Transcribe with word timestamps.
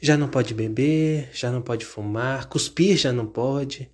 Já 0.00 0.16
não 0.16 0.28
pode 0.28 0.54
beber, 0.54 1.28
já 1.32 1.50
não 1.50 1.60
pode 1.60 1.84
fumar, 1.84 2.48
cuspir 2.48 2.96
já 2.96 3.12
não 3.12 3.26
pode. 3.26 3.90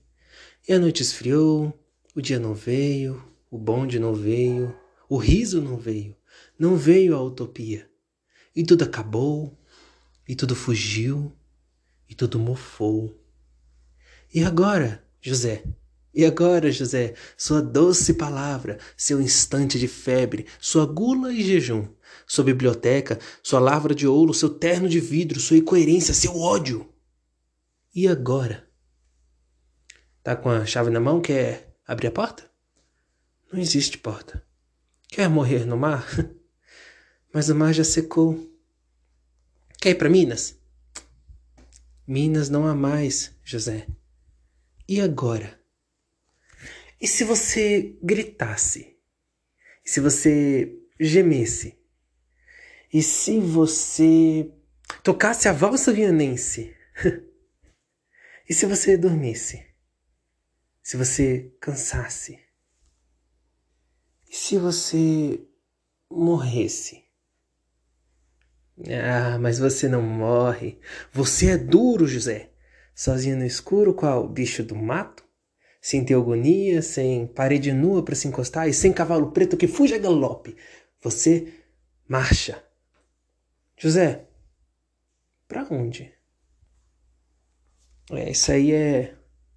E 0.68 0.72
a 0.72 0.78
noite 0.78 1.02
esfriou, 1.02 1.72
o 2.14 2.20
dia 2.20 2.38
não 2.38 2.54
veio, 2.54 3.22
o 3.50 3.56
bonde 3.56 3.98
não 3.98 4.14
veio, 4.14 4.74
o 5.08 5.16
riso 5.16 5.62
não 5.62 5.76
veio, 5.76 6.14
não 6.58 6.76
veio 6.76 7.16
a 7.16 7.22
utopia. 7.22 7.88
E 8.54 8.62
tudo 8.62 8.84
acabou, 8.84 9.58
e 10.28 10.34
tudo 10.34 10.54
fugiu, 10.54 11.32
e 12.08 12.14
tudo 12.14 12.38
mofou. 12.38 13.18
E 14.32 14.42
agora, 14.44 15.04
José? 15.20 15.64
E 16.14 16.24
agora, 16.24 16.70
José, 16.70 17.14
sua 17.36 17.60
doce 17.60 18.14
palavra, 18.14 18.78
seu 18.96 19.20
instante 19.20 19.78
de 19.78 19.88
febre, 19.88 20.46
sua 20.60 20.86
gula 20.86 21.32
e 21.32 21.42
jejum, 21.42 21.88
sua 22.26 22.44
biblioteca, 22.44 23.18
sua 23.42 23.60
lavra 23.60 23.94
de 23.94 24.06
ouro, 24.06 24.34
seu 24.34 24.48
terno 24.48 24.88
de 24.88 25.00
vidro, 25.00 25.40
sua 25.40 25.56
incoerência, 25.56 26.14
seu 26.14 26.38
ódio. 26.38 26.92
E 27.94 28.08
agora? 28.08 28.68
Tá 30.22 30.34
com 30.34 30.48
a 30.48 30.64
chave 30.64 30.90
na 30.90 31.00
mão? 31.00 31.20
Quer 31.20 31.76
abrir 31.86 32.08
a 32.08 32.12
porta? 32.12 32.50
Não 33.52 33.60
existe 33.60 33.98
porta. 33.98 34.44
Quer 35.08 35.28
morrer 35.28 35.64
no 35.64 35.76
mar? 35.76 36.06
Mas 37.32 37.48
o 37.48 37.54
mar 37.54 37.72
já 37.72 37.84
secou. 37.84 38.50
Quer 39.80 39.90
ir 39.90 39.94
para 39.96 40.08
Minas? 40.08 40.58
Minas 42.06 42.48
não 42.48 42.66
há 42.66 42.74
mais, 42.74 43.32
José. 43.44 43.86
E 44.88 45.00
agora? 45.00 45.60
E 47.00 47.06
se 47.06 47.22
você 47.22 47.98
gritasse? 48.02 48.96
E 49.84 49.90
se 49.90 50.00
você 50.00 50.74
gemesse? 50.98 51.78
E 52.94 53.02
se 53.02 53.40
você 53.40 54.50
tocasse 55.02 55.48
a 55.48 55.52
valsa 55.52 55.92
vianense? 55.92 56.74
e 58.48 58.54
se 58.54 58.64
você 58.64 58.96
dormisse? 58.96 59.66
Se 60.80 60.96
você 60.96 61.52
cansasse? 61.60 62.38
E 64.30 64.36
se 64.36 64.56
você 64.56 65.44
morresse? 66.08 67.02
Ah, 68.88 69.38
mas 69.40 69.58
você 69.58 69.88
não 69.88 70.00
morre. 70.00 70.78
Você 71.12 71.50
é 71.50 71.58
duro, 71.58 72.06
José 72.06 72.54
sozinho 72.94 73.36
no 73.36 73.44
escuro, 73.44 73.92
qual 73.92 74.28
bicho 74.28 74.62
do 74.62 74.76
mato? 74.76 75.24
Sem 75.80 76.04
teogonia, 76.04 76.80
sem 76.80 77.26
parede 77.26 77.72
nua 77.72 78.02
para 78.02 78.14
se 78.14 78.28
encostar 78.28 78.68
e 78.68 78.72
sem 78.72 78.92
cavalo 78.92 79.32
preto 79.32 79.56
que 79.56 79.66
fuja 79.66 79.96
a 79.96 79.98
galope. 79.98 80.56
Você 81.02 81.52
marcha. 82.08 82.62
José, 83.84 84.26
para 85.46 85.68
onde? 85.70 86.10
É, 88.12 88.30
isso 88.30 88.50
aí 88.50 88.72
é 88.72 89.14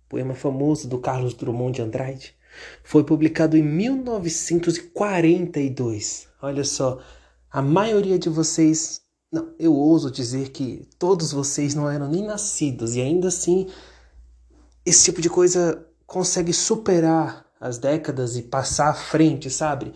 poema 0.10 0.36
famoso 0.36 0.90
do 0.90 1.00
Carlos 1.00 1.34
Drummond 1.34 1.78
de 1.78 1.82
Andrade. 1.82 2.36
Foi 2.84 3.06
publicado 3.06 3.56
em 3.56 3.64
1942. 3.64 6.28
Olha 6.42 6.66
só, 6.66 7.02
a 7.50 7.62
maioria 7.62 8.20
de 8.20 8.28
vocês 8.28 9.00
não, 9.32 9.56
eu 9.58 9.74
ouso 9.74 10.12
dizer 10.12 10.50
que 10.50 10.86
todos 11.00 11.32
vocês 11.32 11.74
não 11.74 11.90
eram 11.90 12.10
nem 12.10 12.26
nascidos 12.26 12.98
e 12.98 13.02
ainda 13.02 13.30
assim 13.30 13.70
esse 14.86 15.06
tipo 15.06 15.22
de 15.22 15.30
coisa 15.30 15.88
consegue 16.06 16.52
superar 16.52 17.50
as 17.62 17.78
décadas 17.78 18.36
e 18.36 18.42
passar 18.42 18.90
à 18.90 18.94
frente, 18.94 19.50
sabe? 19.50 19.94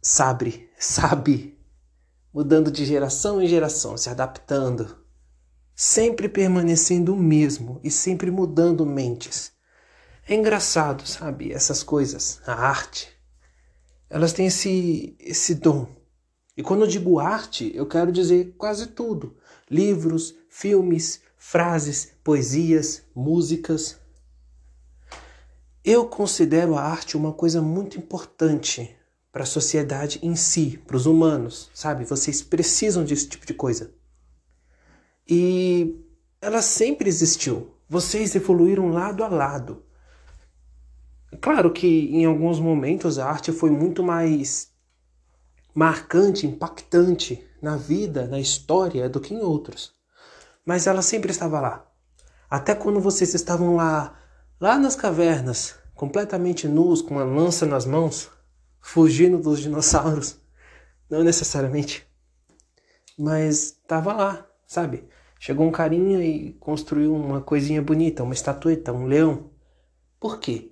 Sabe, 0.00 0.70
sabe, 0.78 1.53
mudando 2.34 2.70
de 2.70 2.84
geração 2.84 3.40
em 3.40 3.46
geração, 3.46 3.96
se 3.96 4.10
adaptando, 4.10 4.98
sempre 5.74 6.28
permanecendo 6.28 7.14
o 7.14 7.16
mesmo 7.16 7.80
e 7.84 7.90
sempre 7.90 8.30
mudando 8.30 8.84
mentes. 8.84 9.52
É 10.28 10.34
engraçado, 10.34 11.06
sabe? 11.06 11.52
Essas 11.52 11.82
coisas, 11.82 12.40
a 12.46 12.54
arte, 12.54 13.08
elas 14.10 14.32
têm 14.32 14.46
esse 14.46 15.16
esse 15.20 15.54
dom 15.54 15.86
e 16.56 16.62
quando 16.62 16.82
eu 16.82 16.86
digo 16.86 17.18
arte, 17.18 17.72
eu 17.74 17.86
quero 17.86 18.12
dizer 18.12 18.54
quase 18.56 18.88
tudo: 18.88 19.36
livros, 19.68 20.34
filmes, 20.48 21.20
frases, 21.36 22.12
poesias, 22.22 23.02
músicas. 23.14 23.98
Eu 25.84 26.06
considero 26.08 26.76
a 26.76 26.82
arte 26.82 27.16
uma 27.16 27.32
coisa 27.32 27.60
muito 27.60 27.98
importante 27.98 28.96
para 29.34 29.42
a 29.42 29.46
sociedade 29.46 30.20
em 30.22 30.36
si, 30.36 30.80
para 30.86 30.96
os 30.96 31.06
humanos, 31.06 31.68
sabe? 31.74 32.04
Vocês 32.04 32.40
precisam 32.40 33.02
desse 33.02 33.28
tipo 33.28 33.44
de 33.44 33.52
coisa. 33.52 33.92
E 35.28 36.00
ela 36.40 36.62
sempre 36.62 37.08
existiu. 37.08 37.74
Vocês 37.88 38.36
evoluíram 38.36 38.90
lado 38.90 39.24
a 39.24 39.28
lado. 39.28 39.82
Claro 41.40 41.72
que 41.72 42.14
em 42.14 42.24
alguns 42.24 42.60
momentos 42.60 43.18
a 43.18 43.28
arte 43.28 43.50
foi 43.50 43.70
muito 43.70 44.04
mais 44.04 44.68
marcante, 45.74 46.46
impactante 46.46 47.44
na 47.60 47.76
vida, 47.76 48.28
na 48.28 48.38
história 48.38 49.08
do 49.08 49.20
que 49.20 49.34
em 49.34 49.40
outros. 49.40 49.92
Mas 50.64 50.86
ela 50.86 51.02
sempre 51.02 51.32
estava 51.32 51.60
lá. 51.60 51.84
Até 52.48 52.72
quando 52.72 53.00
vocês 53.00 53.34
estavam 53.34 53.74
lá, 53.74 54.16
lá 54.60 54.78
nas 54.78 54.94
cavernas, 54.94 55.74
completamente 55.92 56.68
nus, 56.68 57.02
com 57.02 57.14
uma 57.16 57.24
lança 57.24 57.66
nas 57.66 57.84
mãos, 57.84 58.30
fugindo 58.84 59.38
dos 59.38 59.60
dinossauros. 59.60 60.38
Não 61.08 61.24
necessariamente. 61.24 62.06
Mas 63.18 63.78
estava 63.80 64.12
lá, 64.12 64.46
sabe? 64.66 65.08
Chegou 65.40 65.66
um 65.66 65.72
carinha 65.72 66.22
e 66.22 66.52
construiu 66.54 67.14
uma 67.14 67.40
coisinha 67.40 67.80
bonita, 67.80 68.22
uma 68.22 68.34
estatueta, 68.34 68.92
um 68.92 69.06
leão. 69.06 69.50
Por 70.20 70.38
quê? 70.38 70.70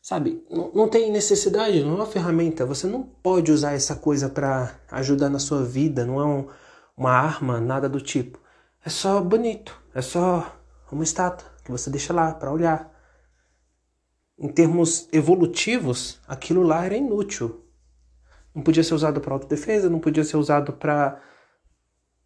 Sabe, 0.00 0.42
não, 0.50 0.70
não 0.72 0.88
tem 0.88 1.10
necessidade, 1.10 1.82
não 1.82 1.92
é 1.92 1.94
uma 1.96 2.06
ferramenta. 2.06 2.64
Você 2.64 2.86
não 2.86 3.02
pode 3.02 3.52
usar 3.52 3.72
essa 3.72 3.94
coisa 3.96 4.28
para 4.28 4.78
ajudar 4.90 5.28
na 5.28 5.38
sua 5.38 5.64
vida, 5.64 6.04
não 6.04 6.20
é 6.20 6.24
um, 6.24 6.48
uma 6.96 7.10
arma, 7.10 7.60
nada 7.60 7.88
do 7.88 8.00
tipo. 8.00 8.40
É 8.84 8.88
só 8.88 9.20
bonito, 9.20 9.76
é 9.94 10.00
só 10.00 10.56
uma 10.90 11.04
estátua 11.04 11.48
que 11.64 11.70
você 11.70 11.90
deixa 11.90 12.12
lá 12.12 12.32
para 12.32 12.52
olhar. 12.52 12.97
Em 14.38 14.48
termos 14.48 15.08
evolutivos, 15.12 16.20
aquilo 16.26 16.62
lá 16.62 16.84
era 16.84 16.96
inútil. 16.96 17.64
Não 18.54 18.62
podia 18.62 18.84
ser 18.84 18.94
usado 18.94 19.20
para 19.20 19.34
autodefesa, 19.34 19.90
não 19.90 19.98
podia 19.98 20.24
ser 20.24 20.36
usado 20.36 20.72
para 20.72 21.20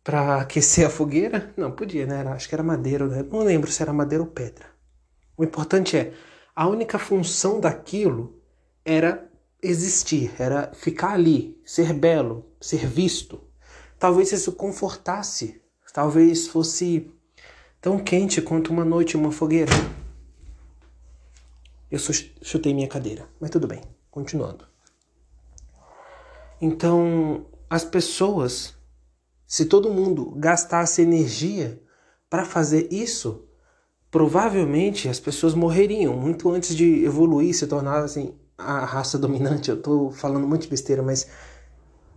para 0.04 0.40
aquecer 0.40 0.86
a 0.86 0.90
fogueira. 0.90 1.52
Não, 1.56 1.70
podia, 1.70 2.06
né? 2.06 2.22
Acho 2.28 2.48
que 2.48 2.54
era 2.54 2.62
madeira, 2.62 3.06
né? 3.06 3.24
não 3.30 3.44
lembro 3.44 3.70
se 3.70 3.80
era 3.82 3.92
madeira 3.92 4.24
ou 4.24 4.28
pedra. 4.28 4.66
O 5.36 5.44
importante 5.44 5.96
é 5.96 6.12
a 6.54 6.68
única 6.68 6.98
função 6.98 7.60
daquilo 7.60 8.42
era 8.84 9.30
existir, 9.62 10.32
era 10.38 10.72
ficar 10.74 11.12
ali, 11.12 11.60
ser 11.64 11.92
belo, 11.92 12.44
ser 12.60 12.86
visto. 12.86 13.40
Talvez 13.98 14.32
isso 14.32 14.52
confortasse, 14.52 15.62
talvez 15.94 16.48
fosse 16.48 17.10
tão 17.80 17.98
quente 17.98 18.42
quanto 18.42 18.72
uma 18.72 18.84
noite 18.84 19.16
em 19.16 19.20
uma 19.20 19.30
fogueira. 19.30 19.72
Eu 21.92 21.98
chutei 21.98 22.72
minha 22.72 22.88
cadeira, 22.88 23.28
mas 23.38 23.50
tudo 23.50 23.68
bem, 23.68 23.82
continuando. 24.10 24.64
Então, 26.58 27.44
as 27.68 27.84
pessoas, 27.84 28.74
se 29.46 29.66
todo 29.66 29.92
mundo 29.92 30.30
gastasse 30.36 31.02
energia 31.02 31.82
para 32.30 32.46
fazer 32.46 32.90
isso, 32.90 33.44
provavelmente 34.10 35.06
as 35.06 35.20
pessoas 35.20 35.52
morreriam 35.52 36.16
muito 36.16 36.50
antes 36.50 36.74
de 36.74 37.04
evoluir, 37.04 37.54
se 37.54 37.66
tornar 37.66 38.02
assim, 38.04 38.34
a 38.56 38.86
raça 38.86 39.18
dominante. 39.18 39.68
Eu 39.68 39.82
tô 39.82 40.10
falando 40.12 40.48
muito 40.48 40.70
besteira, 40.70 41.02
mas 41.02 41.28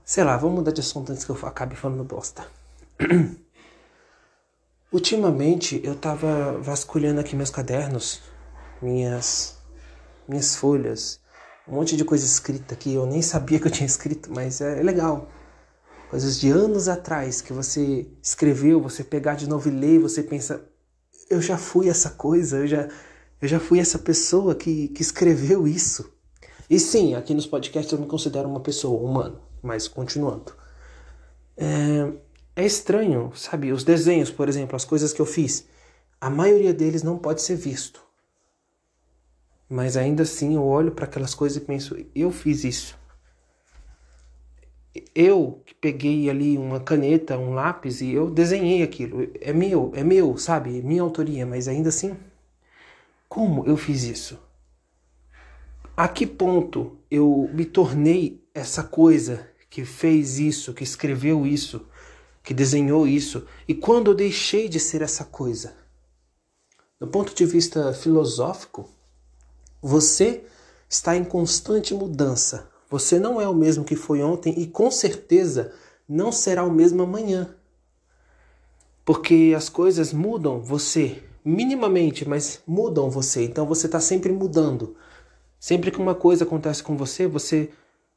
sei 0.06 0.24
lá, 0.24 0.38
vamos 0.38 0.56
mudar 0.56 0.71
de 0.71 0.80
assunto 0.80 1.12
antes 1.12 1.25
que 1.25 1.31
eu 1.31 1.39
acabe 1.44 1.75
falando 1.75 2.06
bosta. 2.06 2.48
Ultimamente 4.89 5.81
eu 5.83 5.95
tava 5.95 6.57
vasculhando 6.62 7.19
aqui 7.19 7.36
meus 7.36 7.50
cadernos, 7.50 8.21
minhas 8.81 9.55
minhas 10.27 10.56
folhas, 10.56 11.19
um 11.68 11.75
monte 11.75 11.98
de 11.98 12.06
coisa 12.06 12.25
escrita 12.25 12.75
que 12.75 12.94
eu 12.94 13.06
nem 13.06 13.22
sabia 13.22 13.60
que 13.60 13.68
eu 13.68 13.72
tinha 13.72 13.88
escrito, 13.88 14.31
mas 14.33 14.62
é, 14.62 14.80
é 14.80 14.83
legal. 14.83 15.30
Coisas 16.10 16.39
de 16.39 16.50
anos 16.50 16.88
atrás 16.88 17.42
que 17.42 17.51
você 17.51 18.07
escreveu, 18.22 18.80
você 18.80 19.04
pegar 19.04 19.36
de 19.36 19.50
novo 19.50 19.68
e 19.68 19.72
ler, 19.72 20.00
você 20.00 20.22
pensa, 20.22 20.63
eu 21.30 21.42
já 21.42 21.57
fui 21.57 21.89
essa 21.89 22.12
coisa, 22.12 22.57
eu 22.57 22.68
já, 22.68 22.88
eu 23.42 23.48
já 23.48 23.60
fui 23.60 23.80
essa 23.80 23.98
pessoa 23.98 24.54
que, 24.54 24.89
que 24.89 25.01
escreveu 25.01 25.68
isso. 25.68 26.13
E 26.69 26.80
sim, 26.80 27.16
aqui 27.16 27.33
nos 27.33 27.48
podcasts 27.48 27.92
eu 27.92 28.00
me 28.00 28.06
considero 28.06 28.48
uma 28.48 28.60
pessoa 28.60 29.01
humana, 29.01 29.39
mas 29.62 29.88
continuando. 29.88 30.54
É, 31.57 32.12
é 32.56 32.66
estranho, 32.66 33.31
sabe? 33.36 33.71
Os 33.71 33.83
desenhos, 33.83 34.30
por 34.31 34.48
exemplo, 34.48 34.75
as 34.75 34.86
coisas 34.86 35.12
que 35.12 35.21
eu 35.21 35.25
fiz, 35.25 35.66
a 36.21 36.30
maioria 36.30 36.74
deles 36.74 37.04
não 37.04 37.18
pode 37.18 37.42
ser 37.42 37.56
visto. 37.56 38.05
Mas 39.69 39.97
ainda 39.97 40.23
assim 40.23 40.56
eu 40.56 40.63
olho 40.63 40.91
para 40.91 41.06
aquelas 41.06 41.33
coisas 41.33 41.57
e 41.57 41.65
penso, 41.65 41.97
eu 42.13 42.31
fiz 42.31 42.63
isso. 42.63 42.97
Eu 45.13 45.62
que 45.65 45.73
peguei 45.73 46.29
ali 46.29 46.57
uma 46.57 46.79
caneta, 46.79 47.38
um 47.38 47.53
lápis 47.53 48.00
e 48.00 48.12
eu 48.12 48.29
desenhei 48.29 48.81
aquilo. 48.83 49.27
É 49.41 49.51
meu, 49.51 49.91
é 49.95 50.03
meu, 50.03 50.38
sabe? 50.38 50.79
É 50.79 50.81
minha 50.81 51.01
autoria, 51.01 51.45
mas 51.45 51.67
ainda 51.67 51.89
assim, 51.89 52.15
como 53.27 53.65
eu 53.65 53.75
fiz 53.75 54.03
isso? 54.03 54.39
A 55.97 56.07
que 56.07 56.25
ponto 56.27 56.97
eu 57.09 57.50
me 57.53 57.65
tornei 57.65 58.44
essa 58.53 58.83
coisa 58.83 59.50
que 59.69 59.83
fez 59.83 60.39
isso, 60.39 60.73
que 60.73 60.83
escreveu 60.83 61.45
isso, 61.45 61.85
que 62.44 62.53
desenhou 62.53 63.07
isso? 63.07 63.45
E 63.68 63.73
quando 63.73 64.11
eu 64.11 64.15
deixei 64.15 64.69
de 64.69 64.79
ser 64.79 65.01
essa 65.01 65.25
coisa? 65.25 65.75
Do 67.00 67.07
ponto 67.07 67.35
de 67.35 67.45
vista 67.45 67.94
filosófico, 67.94 68.89
você 69.87 70.43
está 70.89 71.15
em 71.15 71.23
constante 71.23 71.93
mudança. 71.93 72.67
Você 72.89 73.19
não 73.19 73.39
é 73.39 73.47
o 73.47 73.53
mesmo 73.53 73.83
que 73.83 73.95
foi 73.95 74.23
ontem 74.23 74.51
e 74.57 74.65
com 74.65 74.89
certeza 74.89 75.73
não 76.09 76.31
será 76.31 76.63
o 76.63 76.71
mesmo 76.71 77.03
amanhã. 77.03 77.55
Porque 79.05 79.53
as 79.55 79.69
coisas 79.69 80.11
mudam 80.11 80.59
você, 80.59 81.21
minimamente, 81.43 82.27
mas 82.27 82.63
mudam 82.65 83.11
você. 83.11 83.43
Então 83.43 83.67
você 83.67 83.85
está 83.85 83.99
sempre 83.99 84.31
mudando. 84.31 84.95
Sempre 85.59 85.91
que 85.91 85.99
uma 85.99 86.15
coisa 86.15 86.45
acontece 86.45 86.81
com 86.81 86.97
você, 86.97 87.27
você 87.27 87.69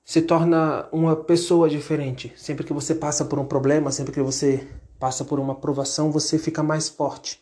se 0.03 0.23
torna 0.23 0.89
uma 0.91 1.15
pessoa 1.17 1.69
diferente. 1.69 2.33
Sempre 2.35 2.65
que 2.65 2.73
você 2.73 2.95
passa 2.95 3.27
por 3.27 3.39
um 3.39 3.45
problema, 3.45 3.93
sempre 3.93 4.15
que 4.15 4.23
você 4.23 4.67
passa 4.99 5.23
por 5.23 5.39
uma 5.39 5.55
provação, 5.55 6.11
você 6.11 6.39
fica 6.39 6.63
mais 6.63 6.89
forte 6.89 7.39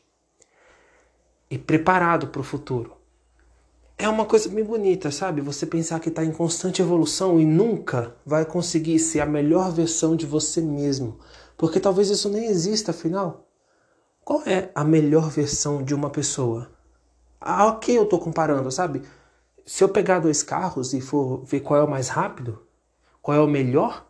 e 1.49 1.56
preparado 1.56 2.26
para 2.26 2.40
o 2.40 2.44
futuro 2.44 2.96
é 3.99 4.09
uma 4.09 4.27
coisa 4.27 4.49
bem 4.49 4.65
bonita, 4.65 5.11
sabe? 5.11 5.41
Você 5.41 5.65
pensar 5.65 6.01
que 6.01 6.11
está 6.11 6.23
em 6.23 6.33
constante 6.33 6.83
evolução 6.83 7.41
e 7.41 7.47
nunca 7.47 8.15
vai 8.27 8.45
conseguir 8.45 8.99
ser 8.99 9.21
a 9.21 9.27
melhor 9.27 9.73
versão 9.73 10.15
de 10.15 10.27
você 10.27 10.61
mesmo. 10.61 11.19
Porque 11.57 11.81
talvez 11.81 12.11
isso 12.11 12.29
nem 12.29 12.47
exista, 12.47 12.91
afinal. 12.91 13.49
Qual 14.23 14.43
é 14.43 14.71
a 14.75 14.85
melhor 14.85 15.31
versão 15.31 15.83
de 15.83 15.95
uma 15.95 16.11
pessoa? 16.11 16.71
Ah, 17.41 17.67
ok, 17.67 17.97
eu 17.97 18.03
estou 18.03 18.19
comparando, 18.19 18.71
sabe? 18.71 19.03
Se 19.65 19.83
eu 19.83 19.89
pegar 19.89 20.19
dois 20.19 20.43
carros 20.43 20.93
e 20.93 21.01
for 21.01 21.43
ver 21.45 21.61
qual 21.61 21.81
é 21.81 21.85
o 21.85 21.91
mais 21.91 22.09
rápido, 22.09 22.61
qual 23.23 23.37
é 23.37 23.41
o 23.41 23.47
melhor, 23.47 24.07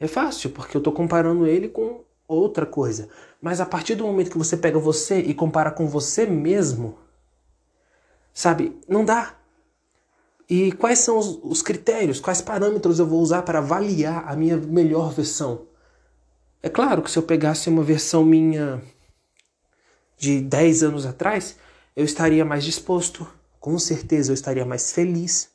é 0.00 0.06
fácil, 0.06 0.50
porque 0.50 0.76
eu 0.76 0.80
estou 0.80 0.92
comparando 0.92 1.46
ele 1.46 1.68
com 1.68 2.02
outra 2.26 2.64
coisa. 2.64 3.08
Mas 3.42 3.60
a 3.60 3.66
partir 3.66 3.94
do 3.94 4.04
momento 4.04 4.30
que 4.30 4.38
você 4.38 4.56
pega 4.56 4.78
você 4.78 5.20
e 5.20 5.34
compara 5.34 5.70
com 5.70 5.86
você 5.86 6.24
mesmo, 6.24 6.98
Sabe? 8.38 8.78
Não 8.86 9.04
dá. 9.04 9.34
E 10.48 10.70
quais 10.70 11.00
são 11.00 11.18
os, 11.18 11.40
os 11.42 11.60
critérios, 11.60 12.20
quais 12.20 12.40
parâmetros 12.40 13.00
eu 13.00 13.06
vou 13.06 13.20
usar 13.20 13.42
para 13.42 13.58
avaliar 13.58 14.28
a 14.28 14.36
minha 14.36 14.56
melhor 14.56 15.12
versão? 15.12 15.66
É 16.62 16.68
claro 16.68 17.02
que 17.02 17.10
se 17.10 17.18
eu 17.18 17.24
pegasse 17.24 17.68
uma 17.68 17.82
versão 17.82 18.24
minha 18.24 18.80
de 20.16 20.40
10 20.40 20.84
anos 20.84 21.04
atrás, 21.04 21.56
eu 21.96 22.04
estaria 22.04 22.44
mais 22.44 22.62
disposto, 22.62 23.26
com 23.58 23.76
certeza 23.76 24.30
eu 24.30 24.34
estaria 24.34 24.64
mais 24.64 24.92
feliz, 24.92 25.48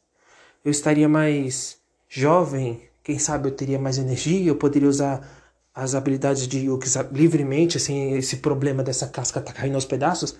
eu 0.66 0.70
estaria 0.70 1.08
mais 1.08 1.78
jovem, 2.10 2.82
quem 3.02 3.18
sabe 3.18 3.48
eu 3.48 3.56
teria 3.56 3.80
mais 3.80 3.98
energia, 3.98 4.50
eu 4.50 4.58
poderia 4.58 4.90
usar 4.90 5.26
as 5.74 5.96
habilidades 5.96 6.46
de 6.50 6.66
Yuki 6.66 6.90
livremente, 7.14 7.80
sem 7.80 8.18
esse 8.18 8.38
problema 8.38 8.84
dessa 8.84 9.08
casca 9.08 9.40
tá 9.40 9.54
caindo 9.54 9.76
aos 9.76 9.86
pedaços. 9.86 10.38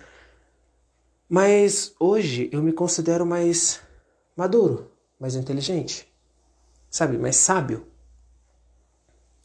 Mas 1.36 1.96
hoje 2.00 2.48
eu 2.52 2.62
me 2.62 2.72
considero 2.72 3.26
mais 3.26 3.82
maduro, 4.38 4.92
mais 5.20 5.34
inteligente, 5.34 6.08
sabe, 6.92 7.18
mais 7.18 7.38
sábio. 7.38 7.88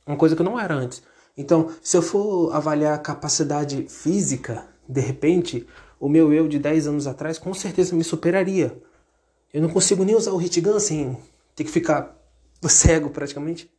Uma 0.06 0.18
coisa 0.18 0.36
que 0.36 0.42
eu 0.42 0.44
não 0.44 0.60
era 0.60 0.74
antes. 0.74 1.02
Então, 1.34 1.72
se 1.82 1.96
eu 1.96 2.02
for 2.02 2.54
avaliar 2.54 2.92
a 2.92 2.98
capacidade 2.98 3.88
física, 3.88 4.68
de 4.86 5.00
repente, 5.00 5.66
o 5.98 6.10
meu 6.10 6.30
eu 6.30 6.46
de 6.46 6.58
10 6.58 6.88
anos 6.88 7.06
atrás 7.06 7.38
com 7.38 7.54
certeza 7.54 7.96
me 7.96 8.04
superaria. 8.04 8.78
Eu 9.50 9.62
não 9.62 9.70
consigo 9.70 10.04
nem 10.04 10.14
usar 10.14 10.32
o 10.32 10.36
hit 10.36 10.60
gun 10.60 10.78
sem 10.78 11.16
ter 11.56 11.64
que 11.64 11.70
ficar 11.70 12.14
cego 12.68 13.08
praticamente. 13.08 13.72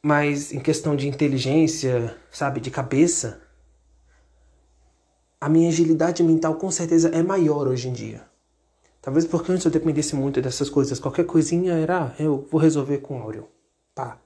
Mas 0.00 0.52
em 0.52 0.60
questão 0.60 0.94
de 0.94 1.08
inteligência, 1.08 2.16
sabe, 2.30 2.60
de 2.60 2.70
cabeça, 2.70 3.47
a 5.40 5.48
minha 5.48 5.68
agilidade 5.68 6.22
mental 6.22 6.56
com 6.56 6.70
certeza 6.70 7.08
é 7.10 7.22
maior 7.22 7.68
hoje 7.68 7.88
em 7.88 7.92
dia. 7.92 8.26
Talvez 9.00 9.24
porque 9.24 9.52
antes 9.52 9.64
eu 9.64 9.70
dependesse 9.70 10.16
muito 10.16 10.40
dessas 10.42 10.68
coisas. 10.68 10.98
Qualquer 10.98 11.24
coisinha 11.24 11.74
era, 11.74 12.06
ah, 12.06 12.14
eu 12.18 12.46
vou 12.50 12.60
resolver 12.60 12.98
com 12.98 13.22
áudio. 13.22 13.48
Pá. 13.94 14.18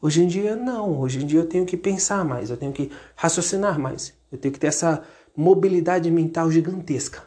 Hoje 0.00 0.22
em 0.22 0.26
dia, 0.26 0.56
não. 0.56 1.00
Hoje 1.00 1.22
em 1.22 1.26
dia 1.26 1.40
eu 1.40 1.48
tenho 1.48 1.66
que 1.66 1.76
pensar 1.76 2.24
mais, 2.24 2.50
eu 2.50 2.56
tenho 2.56 2.72
que 2.72 2.90
raciocinar 3.16 3.78
mais. 3.78 4.14
Eu 4.30 4.38
tenho 4.38 4.54
que 4.54 4.60
ter 4.60 4.68
essa 4.68 5.04
mobilidade 5.36 6.10
mental 6.10 6.50
gigantesca. 6.50 7.22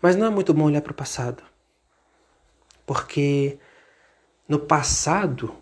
Mas 0.00 0.16
não 0.16 0.26
é 0.26 0.30
muito 0.30 0.54
bom 0.54 0.64
olhar 0.64 0.80
para 0.80 0.92
o 0.92 0.94
passado. 0.94 1.42
Porque 2.86 3.58
no 4.48 4.58
passado 4.58 5.54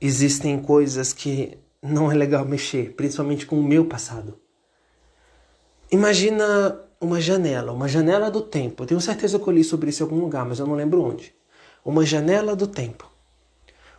existem 0.00 0.60
coisas 0.60 1.12
que 1.12 1.58
não 1.86 2.10
é 2.10 2.14
legal 2.14 2.44
mexer, 2.44 2.94
principalmente 2.94 3.46
com 3.46 3.58
o 3.58 3.62
meu 3.62 3.84
passado. 3.84 4.38
Imagina 5.90 6.80
uma 7.00 7.20
janela, 7.20 7.72
uma 7.72 7.88
janela 7.88 8.30
do 8.30 8.40
tempo. 8.40 8.82
Eu 8.82 8.86
tenho 8.86 9.00
certeza 9.00 9.38
que 9.38 9.46
eu 9.46 9.52
li 9.52 9.62
sobre 9.62 9.90
isso 9.90 10.02
em 10.02 10.06
algum 10.06 10.20
lugar, 10.20 10.44
mas 10.44 10.58
eu 10.58 10.66
não 10.66 10.74
lembro 10.74 11.02
onde. 11.02 11.34
Uma 11.84 12.04
janela 12.04 12.56
do 12.56 12.66
tempo. 12.66 13.10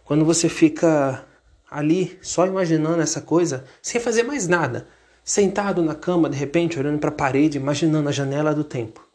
Quando 0.04 0.26
você 0.26 0.50
fica 0.50 1.24
ali 1.70 2.18
só 2.22 2.46
imaginando 2.46 3.02
essa 3.02 3.22
coisa, 3.22 3.66
sem 3.82 4.00
fazer 4.02 4.24
mais 4.24 4.48
nada, 4.48 4.88
sentado 5.24 5.82
na 5.82 5.96
cama, 5.96 6.30
de 6.30 6.38
repente, 6.38 6.80
olhando 6.80 7.00
para 7.00 7.10
a 7.10 7.14
parede, 7.14 7.58
imaginando 7.58 8.10
a 8.10 8.12
janela 8.12 8.54
do 8.54 8.64
tempo. 8.64 9.06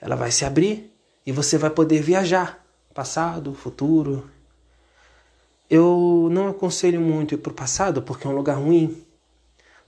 Ela 0.00 0.16
vai 0.16 0.30
se 0.30 0.44
abrir 0.44 0.90
e 1.26 1.32
você 1.32 1.58
vai 1.58 1.70
poder 1.70 2.02
viajar, 2.02 2.64
passado, 2.94 3.54
futuro, 3.54 4.30
eu 5.70 6.28
não 6.32 6.48
aconselho 6.48 7.00
muito 7.00 7.34
ir 7.34 7.38
para 7.38 7.52
o 7.52 7.54
passado 7.54 8.02
porque 8.02 8.26
é 8.26 8.30
um 8.30 8.34
lugar 8.34 8.58
ruim. 8.58 9.00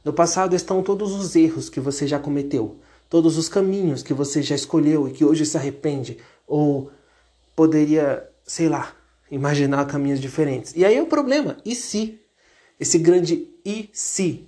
No 0.04 0.12
passado 0.12 0.54
estão 0.54 0.82
todos 0.82 1.12
os 1.12 1.34
erros 1.34 1.68
que 1.68 1.80
você 1.80 2.06
já 2.06 2.20
cometeu, 2.20 2.76
todos 3.10 3.36
os 3.36 3.48
caminhos 3.48 4.02
que 4.02 4.14
você 4.14 4.42
já 4.42 4.54
escolheu 4.54 5.08
e 5.08 5.12
que 5.12 5.24
hoje 5.24 5.44
se 5.44 5.56
arrepende, 5.56 6.18
ou 6.46 6.90
poderia, 7.56 8.28
sei 8.44 8.68
lá, 8.68 8.94
imaginar 9.30 9.84
caminhos 9.86 10.20
diferentes. 10.20 10.72
E 10.76 10.84
aí 10.84 10.96
é 10.96 11.02
o 11.02 11.06
problema, 11.06 11.56
e 11.64 11.74
se? 11.74 12.20
Esse 12.78 12.98
grande 12.98 13.48
e 13.64 13.90
se? 13.92 14.44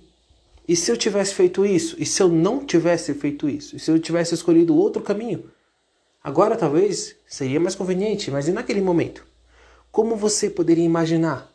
E 0.67 0.75
se 0.75 0.91
eu 0.91 0.97
tivesse 0.97 1.33
feito 1.33 1.65
isso? 1.65 1.95
E 1.99 2.05
se 2.05 2.21
eu 2.23 2.27
não 2.27 2.65
tivesse 2.65 3.13
feito 3.13 3.47
isso? 3.47 3.75
E 3.75 3.79
se 3.79 3.91
eu 3.91 3.99
tivesse 3.99 4.33
escolhido 4.33 4.75
outro 4.75 5.01
caminho? 5.01 5.49
Agora 6.23 6.55
talvez 6.55 7.15
seria 7.27 7.59
mais 7.59 7.75
conveniente, 7.75 8.31
mas 8.31 8.47
e 8.47 8.51
naquele 8.51 8.81
momento? 8.81 9.25
Como 9.95 10.17
você 10.17 10.49
poderia 10.49 10.83
imaginar 10.83 11.49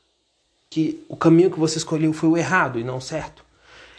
que 0.71 1.05
o 1.11 1.15
caminho 1.15 1.51
que 1.51 1.59
você 1.59 1.77
escolheu 1.77 2.11
foi 2.15 2.27
o 2.27 2.39
errado 2.39 2.81
e 2.81 2.83
não 2.83 2.97
o 2.97 3.01
certo? 3.03 3.45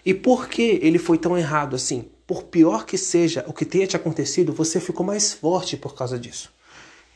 E 0.04 0.16
por 0.16 0.50
que 0.50 0.80
ele 0.82 0.98
foi 0.98 1.20
tão 1.20 1.38
errado 1.38 1.76
assim? 1.76 2.10
Por 2.26 2.46
pior 2.46 2.84
que 2.84 2.98
seja 2.98 3.46
o 3.48 3.54
que 3.54 3.66
tenha 3.66 3.86
te 3.86 3.96
acontecido, 3.96 4.52
você 4.52 4.80
ficou 4.80 5.06
mais 5.06 5.32
forte 5.32 5.78
por 5.78 5.94
causa 5.94 6.18
disso. 6.18 6.52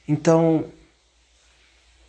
Então, 0.08 0.66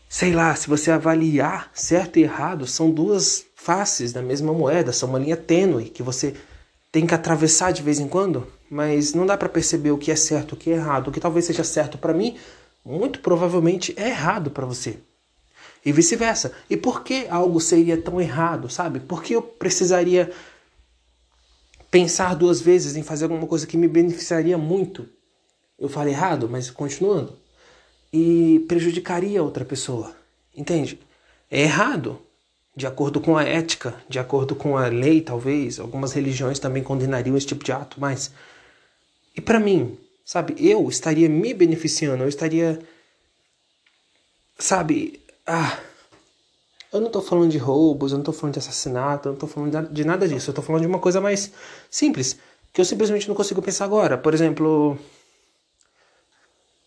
sei 0.07 0.35
lá, 0.35 0.55
se 0.55 0.69
você 0.69 0.91
avaliar 0.91 1.71
certo 1.73 2.19
e 2.19 2.23
errado, 2.23 2.67
são 2.67 2.91
duas 2.91 3.47
faces 3.55 4.13
da 4.13 4.21
mesma 4.21 4.53
moeda, 4.53 4.93
são 4.93 5.09
uma 5.09 5.19
linha 5.19 5.35
tênue 5.35 5.89
que 5.89 6.03
você 6.03 6.35
tem 6.93 7.07
que 7.07 7.15
atravessar 7.15 7.73
de 7.73 7.81
vez 7.81 7.99
em 7.99 8.07
quando, 8.07 8.47
mas 8.71 9.15
não 9.15 9.25
dá 9.25 9.35
para 9.35 9.49
perceber 9.49 9.93
o 9.93 9.99
que 9.99 10.11
é 10.11 10.17
certo, 10.17 10.53
o 10.53 10.57
que 10.57 10.69
é 10.69 10.75
errado. 10.75 11.09
O 11.09 11.11
que 11.11 11.21
talvez 11.21 11.47
seja 11.47 11.65
certo 11.65 11.97
para 11.97 12.13
mim, 12.13 12.37
muito 12.87 13.19
provavelmente 13.19 13.93
é 13.97 14.09
errado 14.09 14.49
para 14.51 14.65
você. 14.65 14.99
E 15.85 15.91
vice-versa. 15.91 16.53
E 16.71 16.77
por 16.77 17.03
que 17.03 17.27
algo 17.29 17.61
seria 17.61 18.01
tão 18.01 18.21
errado, 18.21 18.71
sabe? 18.71 19.01
Por 19.01 19.23
que 19.23 19.35
eu 19.35 19.43
precisaria 19.43 20.33
pensar 21.91 22.35
duas 22.35 22.61
vezes 22.61 22.95
em 22.97 23.03
fazer 23.03 23.25
alguma 23.25 23.47
coisa 23.47 23.67
que 23.67 23.77
me 23.77 23.89
beneficiaria 23.89 24.57
muito? 24.57 25.09
Eu 25.79 25.89
falei 25.89 26.15
errado, 26.15 26.49
mas 26.49 26.71
continuando. 26.71 27.37
E 28.13 28.65
prejudicaria 28.69 29.43
outra 29.43 29.65
pessoa. 29.65 30.15
Entende? 30.57 30.99
É 31.51 31.63
errado. 31.63 32.21
de 32.77 32.87
acordo 32.87 33.21
com 33.21 33.39
a 33.39 33.43
ética, 33.43 33.95
de 34.07 34.19
acordo 34.19 34.55
com 34.55 34.77
a 34.77 34.87
lei, 34.89 35.23
talvez. 35.23 35.81
Algumas 35.81 36.13
religiões 36.13 36.59
também 36.59 36.83
condenariam 36.83 37.37
esse 37.37 37.47
tipo 37.47 37.65
de 37.65 37.73
ato, 37.73 37.97
mas. 37.99 38.31
E 39.35 39.41
para 39.41 39.59
mim, 39.59 39.99
sabe, 40.27 40.57
eu 40.59 40.89
estaria 40.89 41.29
me 41.29 41.55
beneficiando, 41.55 42.25
eu 42.25 42.29
estaria. 42.29 42.81
Sabe, 44.59 45.23
ah. 45.47 45.79
Eu 46.93 47.01
não 47.01 47.11
tô 47.11 47.21
falando 47.21 47.51
de 47.51 47.59
roubos, 47.59 48.13
eu 48.13 48.19
não 48.19 48.25
tô 48.25 48.33
falando 48.33 48.55
de 48.55 48.59
assassinato, 48.59 49.29
eu 49.29 49.33
não 49.33 49.39
tô 49.39 49.47
falando 49.47 49.93
de 49.93 50.05
nada 50.05 50.27
disso. 50.27 50.51
Eu 50.51 50.55
tô 50.55 50.63
falando 50.63 50.83
de 50.83 50.87
uma 50.89 50.99
coisa 50.99 51.21
mais 51.21 51.53
simples, 51.91 52.39
que 52.73 52.81
eu 52.81 52.85
simplesmente 52.85 53.29
não 53.29 53.35
consigo 53.35 53.61
pensar 53.61 53.85
agora. 53.85 54.17
Por 54.17 54.33
exemplo, 54.33 54.99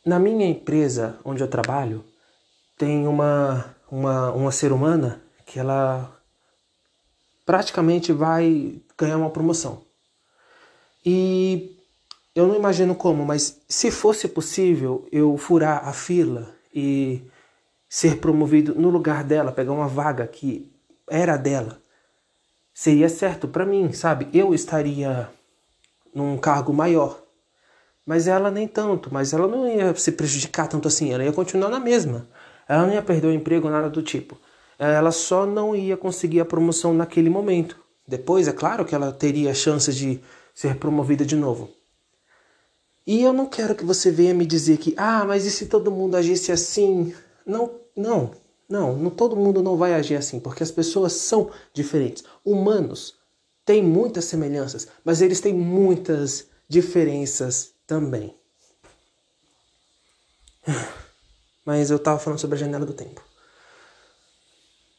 na 0.05 0.17
minha 0.19 0.47
empresa 0.47 1.19
onde 1.23 1.43
eu 1.43 1.47
trabalho, 1.47 2.03
tem 2.77 3.07
uma, 3.07 3.75
uma, 3.91 4.31
uma 4.31 4.51
ser 4.51 4.71
humana 4.71 5.21
que 5.45 5.59
ela 5.59 6.17
praticamente 7.45 8.11
vai 8.11 8.81
ganhar 8.97 9.17
uma 9.17 9.29
promoção. 9.29 9.83
E 11.05 11.78
eu 12.35 12.47
não 12.47 12.55
imagino 12.55 12.95
como, 12.95 13.25
mas 13.25 13.61
se 13.67 13.91
fosse 13.91 14.27
possível 14.27 15.07
eu 15.11 15.35
furar 15.37 15.87
a 15.87 15.93
fila 15.93 16.53
e 16.73 17.23
ser 17.87 18.17
promovido 18.17 18.75
no 18.75 18.89
lugar 18.89 19.23
dela, 19.23 19.51
pegar 19.51 19.71
uma 19.71 19.87
vaga 19.87 20.27
que 20.27 20.71
era 21.09 21.35
dela, 21.37 21.81
seria 22.73 23.09
certo 23.09 23.47
para 23.47 23.65
mim, 23.65 23.91
sabe? 23.91 24.27
Eu 24.31 24.53
estaria 24.53 25.29
num 26.13 26.37
cargo 26.37 26.71
maior. 26.71 27.21
Mas 28.05 28.27
ela 28.27 28.49
nem 28.49 28.67
tanto, 28.67 29.13
mas 29.13 29.33
ela 29.33 29.47
não 29.47 29.67
ia 29.67 29.93
se 29.95 30.11
prejudicar 30.11 30.67
tanto 30.67 30.87
assim, 30.87 31.11
ela 31.11 31.23
ia 31.23 31.33
continuar 31.33 31.69
na 31.69 31.79
mesma. 31.79 32.27
Ela 32.67 32.85
não 32.85 32.93
ia 32.93 33.01
perder 33.01 33.27
o 33.27 33.33
emprego, 33.33 33.69
nada 33.69 33.89
do 33.89 34.01
tipo. 34.01 34.37
Ela 34.77 35.11
só 35.11 35.45
não 35.45 35.75
ia 35.75 35.97
conseguir 35.97 36.39
a 36.39 36.45
promoção 36.45 36.93
naquele 36.93 37.29
momento. 37.29 37.77
Depois, 38.07 38.47
é 38.47 38.53
claro 38.53 38.85
que 38.85 38.95
ela 38.95 39.11
teria 39.11 39.51
a 39.51 39.53
chance 39.53 39.91
de 39.93 40.19
ser 40.53 40.75
promovida 40.77 41.25
de 41.25 41.35
novo. 41.35 41.69
E 43.09 43.23
eu 43.23 43.33
não 43.33 43.47
quero 43.47 43.73
que 43.73 43.83
você 43.83 44.11
venha 44.11 44.35
me 44.35 44.45
dizer 44.45 44.77
que, 44.77 44.93
ah, 44.95 45.25
mas 45.25 45.43
e 45.43 45.49
se 45.49 45.65
todo 45.65 45.89
mundo 45.89 46.15
agisse 46.15 46.51
assim? 46.51 47.11
Não, 47.43 47.71
não, 47.97 48.29
não, 48.69 48.95
não 48.95 49.09
todo 49.09 49.35
mundo 49.35 49.63
não 49.63 49.75
vai 49.75 49.95
agir 49.95 50.13
assim, 50.13 50.39
porque 50.39 50.61
as 50.61 50.69
pessoas 50.69 51.13
são 51.13 51.49
diferentes. 51.73 52.23
Humanos 52.45 53.15
têm 53.65 53.81
muitas 53.81 54.25
semelhanças, 54.25 54.87
mas 55.03 55.23
eles 55.23 55.41
têm 55.41 55.55
muitas 55.55 56.49
diferenças 56.67 57.71
também. 57.87 58.37
Mas 61.65 61.89
eu 61.89 61.97
estava 61.97 62.19
falando 62.19 62.39
sobre 62.39 62.57
a 62.57 62.59
janela 62.59 62.85
do 62.85 62.93
tempo. 62.93 63.23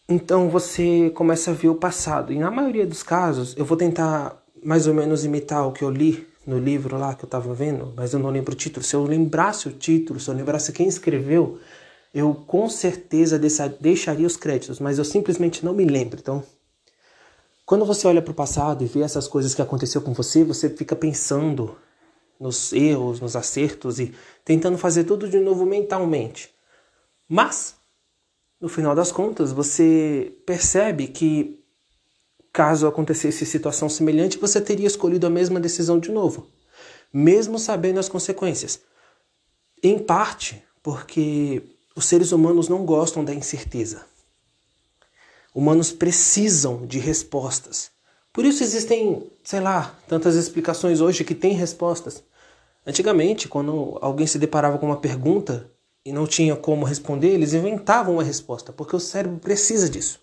Então 0.09 0.50
você 0.50 1.11
começa 1.11 1.52
a 1.52 1.55
ver 1.55 1.69
o 1.69 1.76
passado. 1.76 2.33
E 2.33 2.38
na 2.38 2.50
maioria 2.50 2.87
dos 2.87 3.05
casos, 3.05 3.57
eu 3.57 3.64
vou 3.64 3.76
tentar 3.76 4.45
mais 4.64 4.88
ou 4.88 4.95
menos 4.95 5.25
imitar 5.25 5.67
o 5.67 5.73
que 5.73 5.85
eu 5.85 5.90
li 5.90 6.29
no 6.47 6.59
livro 6.59 6.97
lá 6.97 7.14
que 7.14 7.25
eu 7.25 7.26
estava 7.26 7.52
vendo, 7.54 7.92
mas 7.97 8.12
eu 8.12 8.18
não 8.18 8.30
lembro 8.30 8.52
o 8.52 8.56
título. 8.56 8.85
Se 8.85 8.97
eu 8.97 9.04
lembrasse 9.04 9.68
o 9.68 9.73
título, 9.73 10.18
se 10.18 10.28
eu 10.28 10.35
lembrasse 10.35 10.73
quem 10.73 10.88
escreveu, 10.88 11.59
eu 12.12 12.35
com 12.35 12.68
certeza 12.68 13.38
deixaria 13.38 14.26
os 14.26 14.37
créditos, 14.37 14.80
mas 14.80 14.99
eu 14.99 15.04
simplesmente 15.04 15.64
não 15.64 15.73
me 15.73 15.85
lembro. 15.85 16.18
Então, 16.20 16.42
quando 17.64 17.85
você 17.85 18.06
olha 18.06 18.23
para 18.23 18.32
o 18.32 18.35
passado 18.35 18.82
e 18.82 18.87
vê 18.87 19.00
essas 19.00 19.28
coisas 19.28 19.54
que 19.54 19.62
aconteceu 19.62 20.02
com 20.02 20.12
você, 20.12 20.42
você 20.42 20.68
fica 20.68 20.97
pensando 20.97 21.76
nos 22.40 22.73
erros, 22.73 23.20
nos 23.20 23.37
acertos 23.37 24.00
e 24.00 24.14
tentando 24.44 24.78
fazer 24.78 25.04
tudo 25.04 25.28
de 25.28 25.38
novo 25.38 25.64
mentalmente. 25.66 26.50
Mas, 27.28 27.76
no 28.61 28.68
final 28.68 28.94
das 28.94 29.12
contas, 29.12 29.52
você 29.52 30.35
percebe 30.44 31.06
que 31.06 31.60
caso 32.52 32.87
acontecesse 32.87 33.47
situação 33.47 33.88
semelhante, 33.88 34.38
você 34.38 34.61
teria 34.61 34.87
escolhido 34.87 35.26
a 35.26 35.30
mesma 35.30 35.61
decisão 35.61 35.99
de 35.99 36.11
novo, 36.11 36.47
mesmo 37.12 37.59
sabendo 37.59 38.00
as 38.00 38.09
consequências. 38.09 38.80
Em 39.83 39.99
parte 39.99 40.62
porque 40.83 41.62
os 41.95 42.04
seres 42.04 42.33
humanos 42.33 42.69
não 42.69 42.85
gostam 42.85 43.25
da 43.25 43.35
incerteza. 43.35 44.04
Humanos 45.54 45.90
precisam 45.90 46.87
de 46.87 46.99
respostas. 46.99 47.90
Por 48.33 48.45
isso 48.45 48.62
existem, 48.62 49.30
sei 49.42 49.61
lá, 49.61 49.99
tantas 50.07 50.37
explicações 50.37 51.00
hoje 51.00 51.25
que 51.25 51.35
têm 51.35 51.52
respostas. 51.52 52.23
Antigamente, 52.87 53.49
quando 53.49 53.99
alguém 54.00 54.26
se 54.26 54.38
deparava 54.38 54.78
com 54.78 54.87
uma 54.87 55.00
pergunta 55.00 55.71
e 56.04 56.12
não 56.12 56.26
tinha 56.26 56.54
como 56.57 56.87
responder, 56.87 57.28
eles 57.28 57.52
inventavam 57.52 58.14
uma 58.14 58.23
resposta, 58.23 58.73
porque 58.73 58.95
o 58.95 59.00
cérebro 59.00 59.38
precisa 59.38 59.88
disso. 59.88 60.21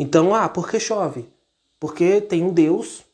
Então, 0.00 0.34
ah, 0.34 0.48
por 0.48 0.66
que 0.66 0.80
chove? 0.80 1.26
Porque 1.78 2.22
tem 2.22 2.42
um 2.42 2.54
Deus 2.54 3.04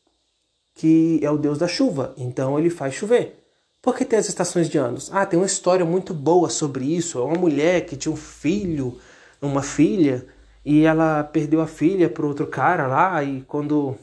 que 0.73 1.19
é 1.21 1.29
o 1.29 1.37
Deus 1.37 1.57
da 1.57 1.67
chuva, 1.67 2.13
então 2.15 2.57
ele 2.57 2.69
faz 2.69 2.93
chover. 2.93 3.43
Por 3.81 3.93
que 3.93 4.05
tem 4.05 4.17
as 4.17 4.29
estações 4.29 4.69
de 4.69 4.77
anos? 4.77 5.09
Ah, 5.11 5.25
tem 5.25 5.37
uma 5.37 5.45
história 5.45 5.83
muito 5.83 6.13
boa 6.13 6.49
sobre 6.49 6.85
isso. 6.85 7.19
É 7.19 7.23
uma 7.23 7.37
mulher 7.37 7.85
que 7.85 7.97
tinha 7.97 8.13
um 8.13 8.15
filho, 8.15 8.97
uma 9.41 9.61
filha, 9.61 10.25
e 10.63 10.85
ela 10.85 11.25
perdeu 11.25 11.59
a 11.59 11.67
filha 11.67 12.09
para 12.09 12.25
outro 12.25 12.47
cara 12.47 12.87
lá, 12.87 13.21
e 13.21 13.41
quando. 13.41 13.97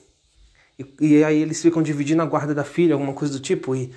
E, 0.79 0.85
e, 1.01 1.25
aí 1.25 1.41
eles 1.41 1.63
ficam 1.63 1.83
dividindo 1.83 2.21
a 2.21 2.27
guarda 2.27 2.55
da 2.55 2.65
filha, 2.65 2.93
alguma 2.93 3.15
coisa 3.15 3.33
do 3.33 3.41
tipo, 3.41 3.75
e 3.75 3.95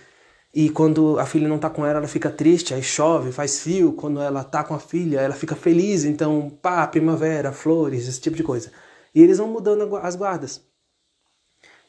e 0.59 0.71
quando 0.71 1.19
a 1.19 1.25
filha 1.27 1.47
não 1.47 1.59
tá 1.59 1.69
com 1.69 1.85
ela, 1.85 1.99
ela 1.99 2.07
fica 2.07 2.31
triste, 2.31 2.73
aí 2.73 2.81
chove, 2.81 3.31
faz 3.31 3.59
frio. 3.59 3.93
Quando 3.93 4.19
ela 4.19 4.43
tá 4.43 4.63
com 4.63 4.73
a 4.73 4.79
filha, 4.79 5.19
ela 5.19 5.35
fica 5.35 5.55
feliz. 5.55 6.03
Então, 6.03 6.49
pá, 6.49 6.87
primavera, 6.87 7.51
flores, 7.51 8.07
esse 8.07 8.19
tipo 8.19 8.35
de 8.35 8.41
coisa. 8.41 8.71
E 9.13 9.21
eles 9.21 9.37
vão 9.37 9.47
mudando 9.47 9.95
as 9.97 10.15
guardas. 10.15 10.63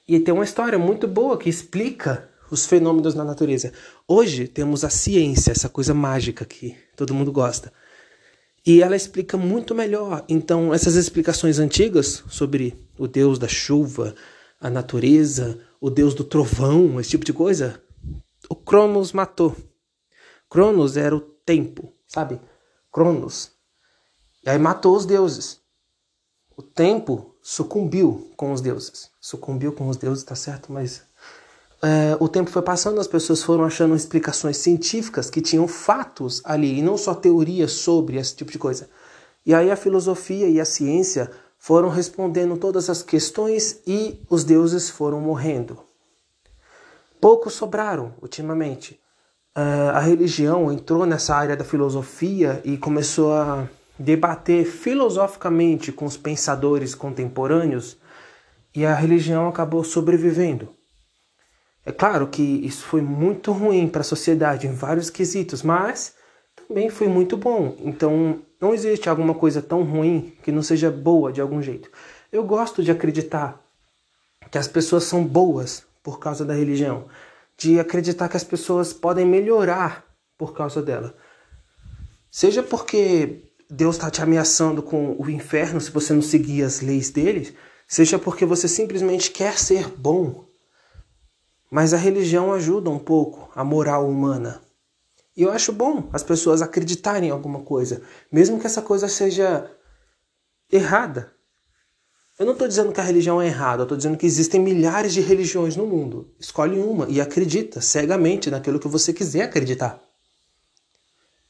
E 0.06 0.20
tem 0.20 0.34
uma 0.34 0.44
história 0.44 0.78
muito 0.78 1.08
boa 1.08 1.38
que 1.38 1.48
explica 1.48 2.28
os 2.50 2.66
fenômenos 2.66 3.14
na 3.14 3.24
natureza. 3.24 3.72
Hoje 4.06 4.46
temos 4.46 4.84
a 4.84 4.90
ciência, 4.90 5.50
essa 5.50 5.70
coisa 5.70 5.94
mágica 5.94 6.44
que 6.44 6.76
todo 6.94 7.14
mundo 7.14 7.32
gosta. 7.32 7.72
E 8.66 8.82
ela 8.82 8.96
explica 8.96 9.38
muito 9.38 9.74
melhor. 9.74 10.26
Então, 10.28 10.74
essas 10.74 10.94
explicações 10.94 11.58
antigas 11.58 12.22
sobre 12.28 12.78
o 12.98 13.08
deus 13.08 13.38
da 13.38 13.48
chuva, 13.48 14.14
a 14.60 14.68
natureza, 14.68 15.58
o 15.80 15.88
deus 15.88 16.12
do 16.12 16.22
trovão, 16.22 17.00
esse 17.00 17.08
tipo 17.08 17.24
de 17.24 17.32
coisa, 17.32 17.80
o 18.48 18.54
Cronos 18.54 19.12
matou. 19.12 19.54
Cronos 20.48 20.96
era 20.96 21.14
o 21.14 21.20
tempo, 21.20 21.92
sabe? 22.06 22.40
Cronos. 22.92 23.52
E 24.44 24.50
aí 24.50 24.58
matou 24.58 24.96
os 24.96 25.04
deuses. 25.04 25.60
O 26.56 26.62
tempo 26.62 27.34
sucumbiu 27.42 28.32
com 28.36 28.52
os 28.52 28.60
deuses. 28.60 29.10
Sucumbiu 29.20 29.72
com 29.72 29.88
os 29.88 29.96
deuses, 29.96 30.24
tá 30.24 30.34
certo? 30.34 30.72
Mas 30.72 31.02
é, 31.82 32.16
o 32.18 32.28
tempo 32.28 32.50
foi 32.50 32.62
passando, 32.62 33.00
as 33.00 33.06
pessoas 33.06 33.42
foram 33.42 33.64
achando 33.64 33.94
explicações 33.94 34.56
científicas 34.56 35.30
que 35.30 35.40
tinham 35.40 35.68
fatos 35.68 36.40
ali 36.44 36.78
e 36.78 36.82
não 36.82 36.96
só 36.96 37.14
teorias 37.14 37.72
sobre 37.72 38.16
esse 38.16 38.34
tipo 38.34 38.50
de 38.50 38.58
coisa. 38.58 38.88
E 39.46 39.54
aí 39.54 39.70
a 39.70 39.76
filosofia 39.76 40.48
e 40.48 40.60
a 40.60 40.64
ciência 40.64 41.30
foram 41.56 41.88
respondendo 41.88 42.56
todas 42.56 42.90
as 42.90 43.02
questões 43.02 43.80
e 43.86 44.20
os 44.28 44.44
deuses 44.44 44.90
foram 44.90 45.20
morrendo. 45.20 45.87
Poucos 47.20 47.54
sobraram 47.54 48.14
ultimamente. 48.22 49.00
Uh, 49.56 49.90
a 49.92 49.98
religião 49.98 50.70
entrou 50.70 51.04
nessa 51.04 51.34
área 51.34 51.56
da 51.56 51.64
filosofia 51.64 52.60
e 52.64 52.76
começou 52.76 53.32
a 53.32 53.68
debater 53.98 54.64
filosoficamente 54.64 55.90
com 55.90 56.04
os 56.04 56.16
pensadores 56.16 56.94
contemporâneos 56.94 57.96
e 58.74 58.86
a 58.86 58.94
religião 58.94 59.48
acabou 59.48 59.82
sobrevivendo. 59.82 60.68
É 61.84 61.90
claro 61.90 62.28
que 62.28 62.42
isso 62.42 62.84
foi 62.84 63.00
muito 63.00 63.50
ruim 63.50 63.88
para 63.88 64.02
a 64.02 64.04
sociedade 64.04 64.66
em 64.66 64.72
vários 64.72 65.10
quesitos, 65.10 65.62
mas 65.62 66.14
também 66.54 66.88
foi 66.88 67.08
muito 67.08 67.36
bom. 67.36 67.74
Então 67.80 68.40
não 68.60 68.72
existe 68.72 69.08
alguma 69.08 69.34
coisa 69.34 69.60
tão 69.60 69.82
ruim 69.82 70.34
que 70.42 70.52
não 70.52 70.62
seja 70.62 70.90
boa 70.90 71.32
de 71.32 71.40
algum 71.40 71.60
jeito. 71.60 71.90
Eu 72.30 72.44
gosto 72.44 72.82
de 72.82 72.92
acreditar 72.92 73.60
que 74.50 74.58
as 74.58 74.68
pessoas 74.68 75.04
são 75.04 75.24
boas 75.24 75.87
por 76.02 76.18
causa 76.18 76.44
da 76.44 76.54
religião, 76.54 77.06
de 77.56 77.78
acreditar 77.78 78.28
que 78.28 78.36
as 78.36 78.44
pessoas 78.44 78.92
podem 78.92 79.26
melhorar 79.26 80.04
por 80.36 80.54
causa 80.54 80.80
dela. 80.80 81.14
Seja 82.30 82.62
porque 82.62 83.52
Deus 83.70 83.96
está 83.96 84.10
te 84.10 84.22
ameaçando 84.22 84.82
com 84.82 85.16
o 85.18 85.28
inferno 85.28 85.80
se 85.80 85.90
você 85.90 86.12
não 86.12 86.22
seguir 86.22 86.62
as 86.62 86.80
leis 86.80 87.10
dele, 87.10 87.56
seja 87.86 88.18
porque 88.18 88.46
você 88.46 88.68
simplesmente 88.68 89.30
quer 89.30 89.58
ser 89.58 89.88
bom. 89.88 90.46
Mas 91.70 91.92
a 91.92 91.98
religião 91.98 92.52
ajuda 92.52 92.88
um 92.88 92.98
pouco 92.98 93.50
a 93.54 93.62
moral 93.64 94.08
humana. 94.08 94.62
E 95.36 95.42
eu 95.42 95.52
acho 95.52 95.72
bom 95.72 96.08
as 96.12 96.22
pessoas 96.22 96.62
acreditarem 96.62 97.28
em 97.28 97.32
alguma 97.32 97.60
coisa, 97.60 98.02
mesmo 98.32 98.58
que 98.58 98.66
essa 98.66 98.82
coisa 98.82 99.08
seja 99.08 99.70
errada. 100.70 101.32
Eu 102.38 102.46
não 102.46 102.52
estou 102.52 102.68
dizendo 102.68 102.92
que 102.92 103.00
a 103.00 103.04
religião 103.04 103.42
é 103.42 103.46
errada, 103.48 103.82
eu 103.82 103.84
estou 103.84 103.96
dizendo 103.96 104.16
que 104.16 104.24
existem 104.24 104.60
milhares 104.60 105.12
de 105.12 105.20
religiões 105.20 105.74
no 105.74 105.86
mundo. 105.86 106.32
Escolhe 106.38 106.78
uma 106.78 107.08
e 107.08 107.20
acredita 107.20 107.80
cegamente 107.80 108.48
naquilo 108.48 108.78
que 108.78 108.86
você 108.86 109.12
quiser 109.12 109.42
acreditar. 109.42 110.00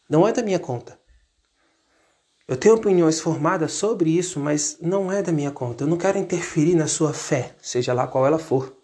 Não 0.08 0.26
é 0.26 0.32
da 0.32 0.42
minha 0.42 0.58
conta. 0.58 0.98
Eu 2.48 2.56
tenho 2.56 2.74
opiniões 2.74 3.20
formadas 3.20 3.72
sobre 3.72 4.08
isso, 4.08 4.40
mas 4.40 4.78
não 4.80 5.12
é 5.12 5.22
da 5.22 5.30
minha 5.30 5.50
conta. 5.50 5.84
Eu 5.84 5.88
não 5.88 5.98
quero 5.98 6.16
interferir 6.16 6.74
na 6.74 6.86
sua 6.86 7.12
fé, 7.12 7.54
seja 7.60 7.92
lá 7.92 8.06
qual 8.06 8.24
ela 8.26 8.38
for. 8.38 8.74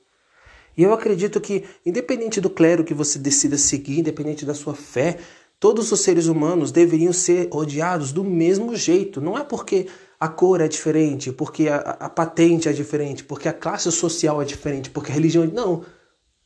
E 0.77 0.83
eu 0.83 0.93
acredito 0.93 1.41
que, 1.41 1.65
independente 1.87 2.39
do 2.39 2.51
clero 2.51 2.85
que 2.85 2.93
você 2.93 3.19
decida 3.19 3.57
seguir, 3.57 4.01
independente 4.01 4.45
da 4.45 4.53
sua 4.53 4.75
fé, 4.75 5.19
todos 5.65 5.91
os 5.91 6.01
seres 6.01 6.27
humanos 6.27 6.71
deveriam 6.71 7.11
ser 7.11 7.49
odiados 7.51 8.13
do 8.13 8.23
mesmo 8.23 8.77
jeito. 8.77 9.19
Não 9.19 9.39
é 9.39 9.43
porque 9.43 9.87
a 10.21 10.29
cor 10.29 10.61
é 10.61 10.69
diferente, 10.69 11.33
porque 11.33 11.69
a, 11.69 11.77
a 11.77 12.11
patente 12.11 12.69
é 12.69 12.73
diferente, 12.75 13.25
porque 13.25 13.49
a 13.49 13.53
classe 13.55 13.91
social 13.91 14.43
é 14.43 14.45
diferente, 14.45 14.91
porque 14.91 15.11
a 15.11 15.15
religião. 15.15 15.47
Não. 15.47 15.83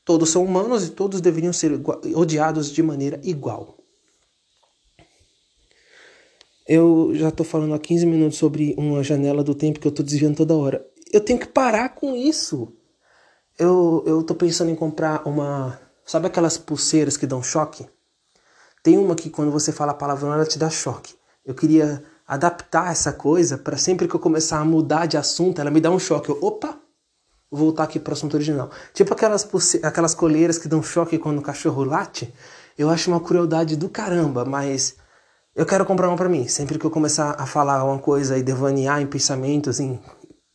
Todos 0.05 0.31
são 0.31 0.45
humanos 0.45 0.87
e 0.87 0.91
todos 0.91 1.21
deveriam 1.21 1.53
ser 1.53 1.73
odiados 2.15 2.71
de 2.71 2.81
maneira 2.81 3.21
igual. 3.25 3.77
Eu 6.65 7.11
já 7.13 7.31
estou 7.31 7.45
falando 7.45 7.75
há 7.75 7.79
15 7.81 8.07
minutos 8.07 8.39
sobre 8.39 8.73
uma 8.79 9.03
janela 9.03 9.43
do 9.43 9.53
tempo 9.53 9.81
que 9.81 9.89
eu 9.89 9.91
estou 9.91 10.07
desviando 10.07 10.37
toda 10.37 10.55
hora. 10.55 10.87
Eu 11.13 11.21
tenho 11.21 11.41
que 11.41 11.49
parar 11.49 11.89
com 11.89 12.15
isso. 12.15 12.73
Eu, 13.59 14.05
eu 14.07 14.23
pensando 14.37 14.71
em 14.71 14.77
comprar 14.77 15.27
uma. 15.27 15.77
Sabe 16.07 16.29
aquelas 16.29 16.57
pulseiras 16.57 17.17
que 17.17 17.27
dão 17.27 17.43
choque? 17.43 17.85
Tem 18.89 18.97
uma 18.97 19.15
que 19.15 19.29
quando 19.29 19.51
você 19.51 19.71
fala 19.71 19.93
a 19.93 19.95
palavra 19.95 20.33
ela 20.33 20.47
te 20.47 20.59
dá 20.59 20.71
choque. 20.71 21.15
Eu 21.45 21.55
queria 21.55 22.03
adaptar 22.27 22.91
essa 22.91 23.13
coisa 23.13 23.59
para 23.59 23.77
sempre 23.77 24.09
que 24.09 24.15
eu 24.15 24.19
começar 24.19 24.61
a 24.61 24.65
mudar 24.65 25.05
de 25.05 25.19
assunto, 25.19 25.61
ela 25.61 25.71
me 25.71 25.79
dá 25.79 25.91
um 25.91 25.99
choque. 25.99 26.31
Eu, 26.31 26.39
opa, 26.41 26.75
vou 27.51 27.61
voltar 27.67 27.83
aqui 27.85 28.01
para 28.01 28.13
o 28.13 28.15
assunto 28.15 28.33
original. 28.33 28.71
Tipo 28.95 29.13
aquelas, 29.13 29.47
aquelas 29.83 30.15
colheiras 30.15 30.57
que 30.57 30.67
dão 30.67 30.83
choque 30.83 31.19
quando 31.19 31.37
o 31.37 31.43
cachorro 31.43 31.85
late. 31.85 32.33
Eu 32.79 32.89
acho 32.89 33.11
uma 33.11 33.21
crueldade 33.21 33.77
do 33.77 33.91
caramba, 33.91 34.47
mas 34.47 34.97
eu 35.55 35.67
quero 35.67 35.85
comprar 35.85 36.09
uma 36.09 36.17
para 36.17 36.31
mim. 36.31 36.49
Sempre 36.49 36.79
que 36.79 36.87
eu 36.87 36.91
começar 36.91 37.37
a 37.39 37.45
falar 37.45 37.85
uma 37.85 37.99
coisa 37.99 38.39
e 38.39 38.43
devanear 38.43 39.03
em 39.03 39.07
pensamentos, 39.07 39.81
em 39.81 40.01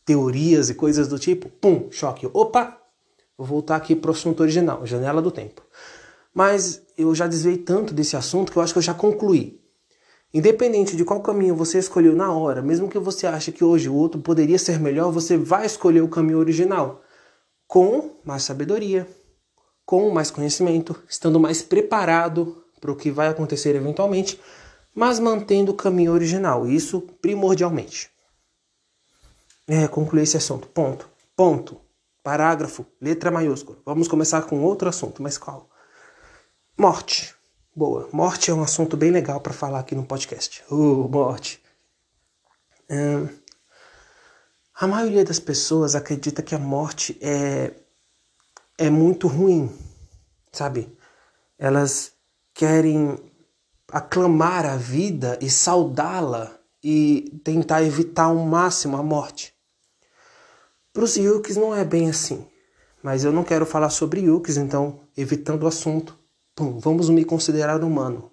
teorias 0.04 0.70
e 0.70 0.74
coisas 0.74 1.06
do 1.06 1.20
tipo, 1.20 1.48
pum, 1.48 1.86
choque. 1.92 2.28
Opa! 2.32 2.76
Vou 3.38 3.46
voltar 3.46 3.76
aqui 3.76 3.94
para 3.94 4.10
o 4.10 4.12
assunto 4.12 4.40
original, 4.40 4.84
janela 4.84 5.22
do 5.22 5.30
tempo. 5.30 5.62
Mas 6.34 6.83
eu 6.96 7.14
já 7.14 7.26
desviei 7.26 7.56
tanto 7.56 7.92
desse 7.94 8.16
assunto 8.16 8.52
que 8.52 8.58
eu 8.58 8.62
acho 8.62 8.72
que 8.72 8.78
eu 8.78 8.82
já 8.82 8.94
concluí. 8.94 9.60
Independente 10.32 10.96
de 10.96 11.04
qual 11.04 11.22
caminho 11.22 11.54
você 11.54 11.78
escolheu 11.78 12.14
na 12.14 12.32
hora, 12.32 12.60
mesmo 12.60 12.88
que 12.88 12.98
você 12.98 13.26
ache 13.26 13.52
que 13.52 13.62
hoje 13.62 13.88
o 13.88 13.94
outro 13.94 14.20
poderia 14.20 14.58
ser 14.58 14.80
melhor, 14.80 15.12
você 15.12 15.36
vai 15.36 15.64
escolher 15.64 16.00
o 16.00 16.08
caminho 16.08 16.38
original 16.38 17.02
com 17.66 18.16
mais 18.24 18.42
sabedoria, 18.42 19.06
com 19.86 20.10
mais 20.10 20.30
conhecimento, 20.30 21.00
estando 21.08 21.38
mais 21.38 21.62
preparado 21.62 22.64
para 22.80 22.90
o 22.90 22.96
que 22.96 23.10
vai 23.10 23.28
acontecer 23.28 23.74
eventualmente 23.76 24.38
mas 24.94 25.18
mantendo 25.18 25.72
o 25.72 25.74
caminho 25.74 26.12
original, 26.12 26.68
isso 26.68 27.00
primordialmente. 27.20 28.10
É, 29.66 29.88
concluir 29.88 30.22
esse 30.22 30.36
assunto. 30.36 30.68
Ponto. 30.68 31.08
Ponto. 31.34 31.80
Parágrafo, 32.22 32.86
letra 33.00 33.30
maiúscula. 33.30 33.78
Vamos 33.84 34.06
começar 34.06 34.42
com 34.42 34.62
outro 34.62 34.88
assunto, 34.88 35.22
mas 35.22 35.36
qual? 35.36 35.68
Morte. 36.76 37.32
Boa. 37.74 38.08
Morte 38.12 38.50
é 38.50 38.54
um 38.54 38.60
assunto 38.60 38.96
bem 38.96 39.12
legal 39.12 39.40
para 39.40 39.52
falar 39.52 39.78
aqui 39.78 39.94
no 39.94 40.04
podcast. 40.04 40.64
Uh, 40.68 41.08
morte. 41.08 41.62
Hum, 42.90 43.28
a 44.74 44.86
maioria 44.88 45.24
das 45.24 45.38
pessoas 45.38 45.94
acredita 45.94 46.42
que 46.42 46.52
a 46.52 46.58
morte 46.58 47.16
é, 47.22 47.72
é 48.76 48.90
muito 48.90 49.28
ruim, 49.28 49.72
sabe? 50.50 50.92
Elas 51.56 52.12
querem 52.52 53.16
aclamar 53.88 54.66
a 54.66 54.76
vida 54.76 55.38
e 55.40 55.48
saudá-la 55.48 56.58
e 56.82 57.40
tentar 57.44 57.84
evitar 57.84 58.24
ao 58.24 58.34
máximo 58.34 58.96
a 58.96 59.02
morte. 59.02 59.54
Para 60.92 61.04
os 61.04 61.16
yukis 61.16 61.56
não 61.56 61.72
é 61.72 61.84
bem 61.84 62.10
assim, 62.10 62.44
mas 63.00 63.22
eu 63.22 63.30
não 63.30 63.44
quero 63.44 63.64
falar 63.64 63.90
sobre 63.90 64.22
yukis, 64.22 64.56
então, 64.56 65.00
evitando 65.16 65.62
o 65.62 65.68
assunto, 65.68 66.18
pum, 66.54 66.78
vamos 66.78 67.08
me 67.08 67.24
considerar 67.24 67.82
humano. 67.82 68.30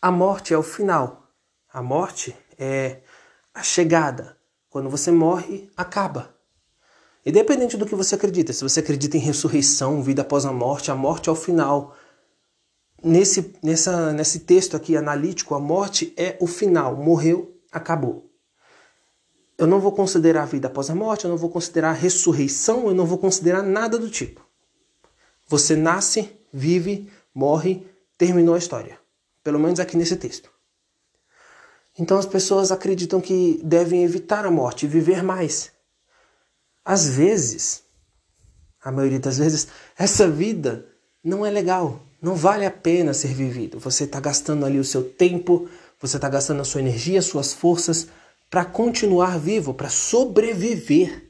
A 0.00 0.10
morte 0.10 0.52
é 0.52 0.58
o 0.58 0.62
final. 0.62 1.28
A 1.72 1.82
morte 1.82 2.36
é 2.58 3.00
a 3.52 3.62
chegada. 3.62 4.36
Quando 4.68 4.90
você 4.90 5.10
morre, 5.10 5.70
acaba. 5.76 6.34
Independente 7.24 7.76
do 7.76 7.86
que 7.86 7.94
você 7.94 8.14
acredita, 8.14 8.52
se 8.52 8.62
você 8.62 8.80
acredita 8.80 9.16
em 9.16 9.20
ressurreição, 9.20 10.02
vida 10.02 10.22
após 10.22 10.44
a 10.44 10.52
morte, 10.52 10.90
a 10.90 10.94
morte 10.94 11.28
é 11.28 11.32
o 11.32 11.36
final 11.36 11.96
nesse, 13.02 13.54
nessa, 13.62 14.12
nesse 14.12 14.40
texto 14.40 14.76
aqui 14.76 14.96
analítico, 14.96 15.54
a 15.54 15.60
morte 15.60 16.12
é 16.16 16.36
o 16.40 16.46
final. 16.46 16.96
Morreu, 16.96 17.58
acabou. 17.72 18.30
Eu 19.56 19.66
não 19.66 19.80
vou 19.80 19.92
considerar 19.92 20.42
a 20.42 20.46
vida 20.46 20.66
após 20.66 20.90
a 20.90 20.94
morte, 20.94 21.24
eu 21.24 21.30
não 21.30 21.36
vou 21.36 21.48
considerar 21.50 21.90
a 21.90 21.92
ressurreição, 21.92 22.88
eu 22.88 22.94
não 22.94 23.06
vou 23.06 23.18
considerar 23.18 23.62
nada 23.62 23.98
do 23.98 24.10
tipo. 24.10 24.43
Você 25.54 25.76
nasce, 25.76 26.30
vive, 26.52 27.08
morre, 27.34 27.86
terminou 28.18 28.54
a 28.54 28.58
história. 28.58 28.98
Pelo 29.42 29.58
menos 29.58 29.78
aqui 29.78 29.96
nesse 29.96 30.16
texto. 30.16 30.50
Então 31.98 32.18
as 32.18 32.26
pessoas 32.26 32.72
acreditam 32.72 33.20
que 33.20 33.60
devem 33.62 34.02
evitar 34.02 34.44
a 34.44 34.50
morte 34.50 34.84
e 34.84 34.88
viver 34.88 35.22
mais. 35.22 35.70
Às 36.84 37.08
vezes, 37.08 37.84
a 38.82 38.90
maioria 38.90 39.20
das 39.20 39.38
vezes, 39.38 39.68
essa 39.96 40.28
vida 40.28 40.86
não 41.22 41.46
é 41.46 41.50
legal 41.50 42.00
não 42.24 42.34
vale 42.34 42.64
a 42.64 42.70
pena 42.70 43.12
ser 43.12 43.34
vivido. 43.34 43.78
Você 43.78 44.04
está 44.04 44.18
gastando 44.18 44.64
ali 44.64 44.78
o 44.78 44.84
seu 44.84 45.04
tempo, 45.04 45.68
você 46.00 46.16
está 46.16 46.26
gastando 46.26 46.62
a 46.62 46.64
sua 46.64 46.80
energia, 46.80 47.20
suas 47.20 47.52
forças 47.52 48.08
para 48.48 48.64
continuar 48.64 49.38
vivo, 49.38 49.74
para 49.74 49.90
sobreviver. 49.90 51.23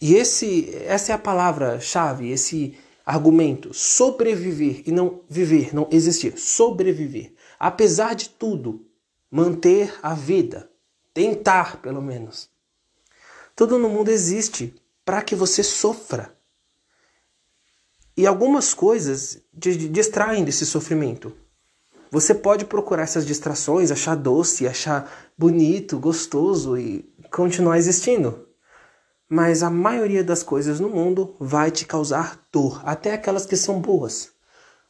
E 0.00 0.14
esse, 0.14 0.74
essa 0.84 1.12
é 1.12 1.14
a 1.14 1.18
palavra-chave, 1.18 2.30
esse 2.30 2.76
argumento: 3.04 3.72
sobreviver 3.72 4.82
e 4.86 4.92
não 4.92 5.20
viver, 5.28 5.74
não 5.74 5.88
existir. 5.90 6.38
Sobreviver. 6.38 7.32
Apesar 7.58 8.14
de 8.14 8.28
tudo, 8.28 8.86
manter 9.30 9.94
a 10.02 10.14
vida. 10.14 10.70
Tentar, 11.12 11.80
pelo 11.80 12.02
menos. 12.02 12.50
Tudo 13.54 13.78
no 13.78 13.88
mundo 13.88 14.10
existe 14.10 14.74
para 15.04 15.22
que 15.22 15.34
você 15.34 15.62
sofra. 15.62 16.34
E 18.16 18.26
algumas 18.26 18.74
coisas 18.74 19.40
distraem 19.52 20.44
desse 20.44 20.64
sofrimento. 20.66 21.32
Você 22.10 22.32
pode 22.32 22.64
procurar 22.64 23.02
essas 23.02 23.26
distrações, 23.26 23.90
achar 23.90 24.14
doce, 24.14 24.68
achar 24.68 25.12
bonito, 25.36 25.98
gostoso 25.98 26.78
e 26.78 27.02
continuar 27.30 27.76
existindo. 27.76 28.43
Mas 29.36 29.64
a 29.64 29.68
maioria 29.68 30.22
das 30.22 30.44
coisas 30.44 30.78
no 30.78 30.88
mundo 30.88 31.34
vai 31.40 31.68
te 31.68 31.84
causar 31.84 32.40
dor, 32.52 32.80
até 32.84 33.14
aquelas 33.14 33.44
que 33.44 33.56
são 33.56 33.80
boas. 33.80 34.30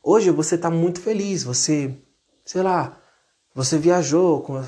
Hoje 0.03 0.31
você 0.31 0.57
está 0.57 0.69
muito 0.69 1.01
feliz, 1.01 1.43
você, 1.43 1.97
sei 2.45 2.61
lá, 2.61 3.01
você 3.55 3.79
viajou 3.79 4.43
com 4.43 4.57
a 4.57 4.63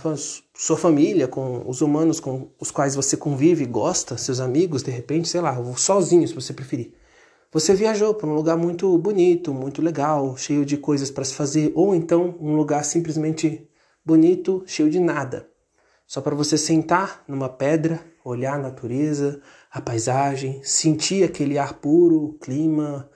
sua 0.54 0.78
família, 0.78 1.28
com 1.28 1.62
os 1.68 1.82
humanos 1.82 2.18
com 2.18 2.48
os 2.58 2.70
quais 2.70 2.94
você 2.94 3.18
convive, 3.18 3.66
gosta, 3.66 4.16
seus 4.16 4.40
amigos, 4.40 4.82
de 4.82 4.90
repente, 4.90 5.28
sei 5.28 5.42
lá, 5.42 5.54
sozinho 5.76 6.26
se 6.26 6.32
você 6.32 6.54
preferir. 6.54 6.94
Você 7.52 7.74
viajou 7.74 8.14
para 8.14 8.30
um 8.30 8.34
lugar 8.34 8.56
muito 8.56 8.96
bonito, 8.96 9.52
muito 9.52 9.82
legal, 9.82 10.38
cheio 10.38 10.64
de 10.64 10.78
coisas 10.78 11.10
para 11.10 11.22
se 11.22 11.34
fazer, 11.34 11.70
ou 11.74 11.94
então 11.94 12.34
um 12.40 12.56
lugar 12.56 12.82
simplesmente 12.82 13.68
bonito, 14.02 14.64
cheio 14.66 14.88
de 14.88 14.98
nada. 14.98 15.46
Só 16.06 16.22
para 16.22 16.34
você 16.34 16.56
sentar 16.56 17.22
numa 17.28 17.50
pedra, 17.50 18.00
olhar 18.24 18.54
a 18.54 18.58
natureza, 18.58 19.40
a 19.76 19.80
paisagem, 19.80 20.62
sentir 20.64 21.22
aquele 21.22 21.58
ar 21.58 21.74
puro, 21.74 22.38
clima, 22.40 23.10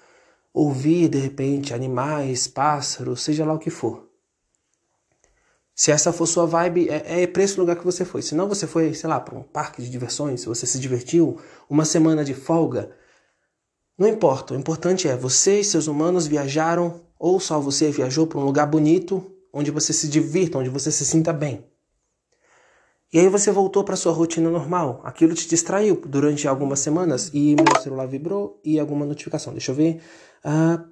ouvir 0.53 1.09
de 1.09 1.17
repente 1.17 1.73
animais, 1.73 2.47
pássaros, 2.47 3.23
seja 3.23 3.47
lá 3.47 3.55
o 3.55 3.59
que 3.59 3.71
for. 3.71 4.07
Se 5.75 5.91
essa 5.91 6.13
for 6.13 6.27
sua 6.27 6.45
vibe, 6.45 6.91
é, 6.91 7.23
é 7.23 7.27
para 7.27 7.43
esse 7.43 7.59
lugar 7.59 7.77
que 7.77 7.85
você 7.85 8.05
foi. 8.05 8.21
Se 8.21 8.35
não, 8.35 8.47
você 8.47 8.67
foi, 8.67 8.93
sei 8.93 9.09
lá, 9.09 9.19
para 9.19 9.39
um 9.39 9.43
parque 9.43 9.81
de 9.81 9.89
diversões, 9.89 10.43
se 10.43 10.47
você 10.49 10.67
se 10.67 10.79
divertiu, 10.79 11.41
uma 11.69 11.87
semana 11.87 12.23
de 12.23 12.35
folga, 12.35 12.95
não 13.97 14.07
importa, 14.07 14.53
o 14.53 14.57
importante 14.59 15.09
é 15.09 15.17
você 15.17 15.61
e 15.61 15.65
seus 15.65 15.87
humanos 15.87 16.27
viajaram 16.27 17.01
ou 17.19 17.41
só 17.41 17.59
você 17.59 17.91
viajou 17.91 18.27
para 18.27 18.39
um 18.39 18.45
lugar 18.45 18.67
bonito, 18.67 19.35
onde 19.51 19.71
você 19.71 19.95
se 19.95 20.09
divirta, 20.09 20.59
onde 20.59 20.69
você 20.69 20.93
se 20.93 21.07
sinta 21.07 21.33
bem. 21.33 21.65
E 23.13 23.19
aí 23.19 23.29
você 23.29 23.51
voltou 23.51 23.83
para 23.83 23.97
sua 23.97 24.13
rotina 24.13 24.49
normal. 24.49 25.01
Aquilo 25.05 25.35
te 25.35 25.49
distraiu 25.49 26.01
durante 26.07 26.47
algumas 26.47 26.79
semanas 26.79 27.31
e 27.35 27.57
meu 27.57 27.83
celular 27.83 28.07
vibrou 28.07 28.61
e 28.65 28.79
alguma 28.79 29.05
notificação. 29.05 29.53
Deixa 29.53 29.73
eu 29.73 29.75
ver. 29.75 30.01
Ah, 30.45 30.85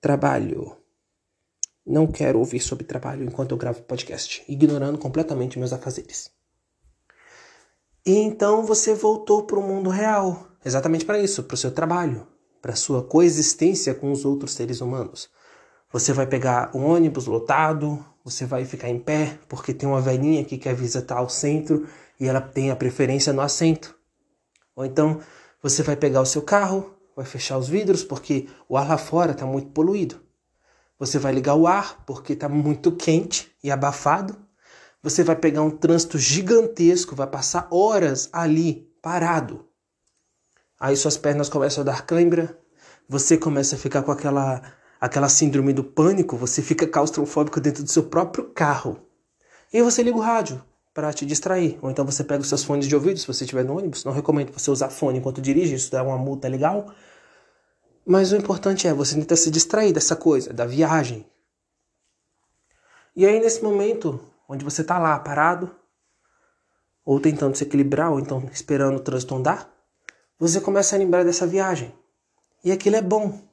trabalho. 0.00 0.76
Não 1.86 2.06
quero 2.06 2.38
ouvir 2.38 2.60
sobre 2.60 2.84
trabalho 2.84 3.24
enquanto 3.24 3.52
eu 3.52 3.56
gravo 3.56 3.82
podcast, 3.82 4.44
ignorando 4.48 4.98
completamente 4.98 5.58
meus 5.58 5.72
afazeres. 5.72 6.30
E 8.04 8.18
então 8.18 8.64
você 8.64 8.92
voltou 8.94 9.44
para 9.44 9.58
o 9.58 9.62
mundo 9.62 9.88
real, 9.88 10.48
exatamente 10.64 11.04
para 11.04 11.18
isso, 11.18 11.44
para 11.44 11.54
o 11.54 11.58
seu 11.58 11.70
trabalho, 11.70 12.26
para 12.60 12.76
sua 12.76 13.02
coexistência 13.02 13.94
com 13.94 14.12
os 14.12 14.24
outros 14.24 14.52
seres 14.52 14.80
humanos. 14.80 15.30
Você 15.92 16.12
vai 16.12 16.26
pegar 16.26 16.70
um 16.74 16.84
ônibus 16.84 17.26
lotado, 17.26 18.04
você 18.24 18.44
vai 18.44 18.64
ficar 18.64 18.88
em 18.88 18.98
pé 18.98 19.38
porque 19.48 19.72
tem 19.72 19.88
uma 19.88 20.00
velhinha 20.00 20.44
que 20.44 20.58
quer 20.58 20.74
visitar 20.74 21.22
o 21.22 21.28
centro 21.28 21.86
e 22.18 22.26
ela 22.26 22.40
tem 22.40 22.70
a 22.70 22.76
preferência 22.76 23.32
no 23.32 23.40
assento. 23.40 23.94
Ou 24.74 24.84
então 24.84 25.20
você 25.62 25.82
vai 25.82 25.96
pegar 25.96 26.20
o 26.20 26.26
seu 26.26 26.42
carro, 26.42 26.94
vai 27.14 27.24
fechar 27.24 27.56
os 27.56 27.68
vidros 27.68 28.02
porque 28.02 28.48
o 28.68 28.76
ar 28.76 28.88
lá 28.88 28.98
fora 28.98 29.32
está 29.32 29.46
muito 29.46 29.70
poluído. 29.70 30.20
Você 30.98 31.18
vai 31.18 31.32
ligar 31.32 31.54
o 31.54 31.66
ar 31.66 32.04
porque 32.04 32.32
está 32.32 32.48
muito 32.48 32.90
quente 32.90 33.52
e 33.62 33.70
abafado. 33.70 34.36
Você 35.02 35.22
vai 35.22 35.36
pegar 35.36 35.62
um 35.62 35.70
trânsito 35.70 36.18
gigantesco, 36.18 37.14
vai 37.14 37.26
passar 37.26 37.68
horas 37.70 38.28
ali 38.32 38.90
parado. 39.00 39.68
Aí 40.80 40.96
suas 40.96 41.16
pernas 41.16 41.48
começam 41.48 41.82
a 41.82 41.84
dar 41.84 42.04
cãibra, 42.04 42.58
você 43.08 43.38
começa 43.38 43.76
a 43.76 43.78
ficar 43.78 44.02
com 44.02 44.10
aquela 44.10 44.60
aquela 45.06 45.28
síndrome 45.28 45.72
do 45.72 45.84
pânico, 45.84 46.36
você 46.36 46.60
fica 46.60 46.86
claustrofóbico 46.86 47.60
dentro 47.60 47.82
do 47.82 47.90
seu 47.90 48.04
próprio 48.04 48.44
carro. 48.50 49.00
E 49.72 49.82
você 49.82 50.02
liga 50.02 50.16
o 50.16 50.20
rádio 50.20 50.62
para 50.92 51.12
te 51.12 51.24
distrair. 51.24 51.78
Ou 51.80 51.90
então 51.90 52.04
você 52.04 52.24
pega 52.24 52.40
os 52.40 52.48
seus 52.48 52.64
fones 52.64 52.86
de 52.86 52.94
ouvido, 52.94 53.18
se 53.18 53.26
você 53.26 53.44
estiver 53.44 53.64
no 53.64 53.76
ônibus. 53.76 54.04
Não 54.04 54.12
recomendo 54.12 54.52
você 54.52 54.70
usar 54.70 54.88
fone 54.88 55.18
enquanto 55.18 55.40
dirige, 55.40 55.74
isso 55.74 55.90
dá 55.90 56.02
uma 56.02 56.18
multa 56.18 56.48
legal. 56.48 56.92
Mas 58.04 58.32
o 58.32 58.36
importante 58.36 58.86
é 58.86 58.92
você 58.92 59.14
tentar 59.14 59.36
se 59.36 59.50
distrair 59.50 59.92
dessa 59.92 60.16
coisa, 60.16 60.52
da 60.52 60.66
viagem. 60.66 61.26
E 63.14 63.24
aí, 63.24 63.40
nesse 63.40 63.62
momento, 63.62 64.20
onde 64.48 64.64
você 64.64 64.82
está 64.82 64.98
lá 64.98 65.18
parado, 65.18 65.70
ou 67.04 67.20
tentando 67.20 67.56
se 67.56 67.64
equilibrar, 67.64 68.10
ou 68.10 68.18
então 68.20 68.48
esperando 68.52 68.96
o 68.96 69.00
trânsito 69.00 69.34
andar, 69.34 69.72
você 70.38 70.60
começa 70.60 70.96
a 70.96 70.98
lembrar 70.98 71.24
dessa 71.24 71.46
viagem. 71.46 71.94
E 72.64 72.72
aquilo 72.72 72.96
é 72.96 73.02
bom 73.02 73.45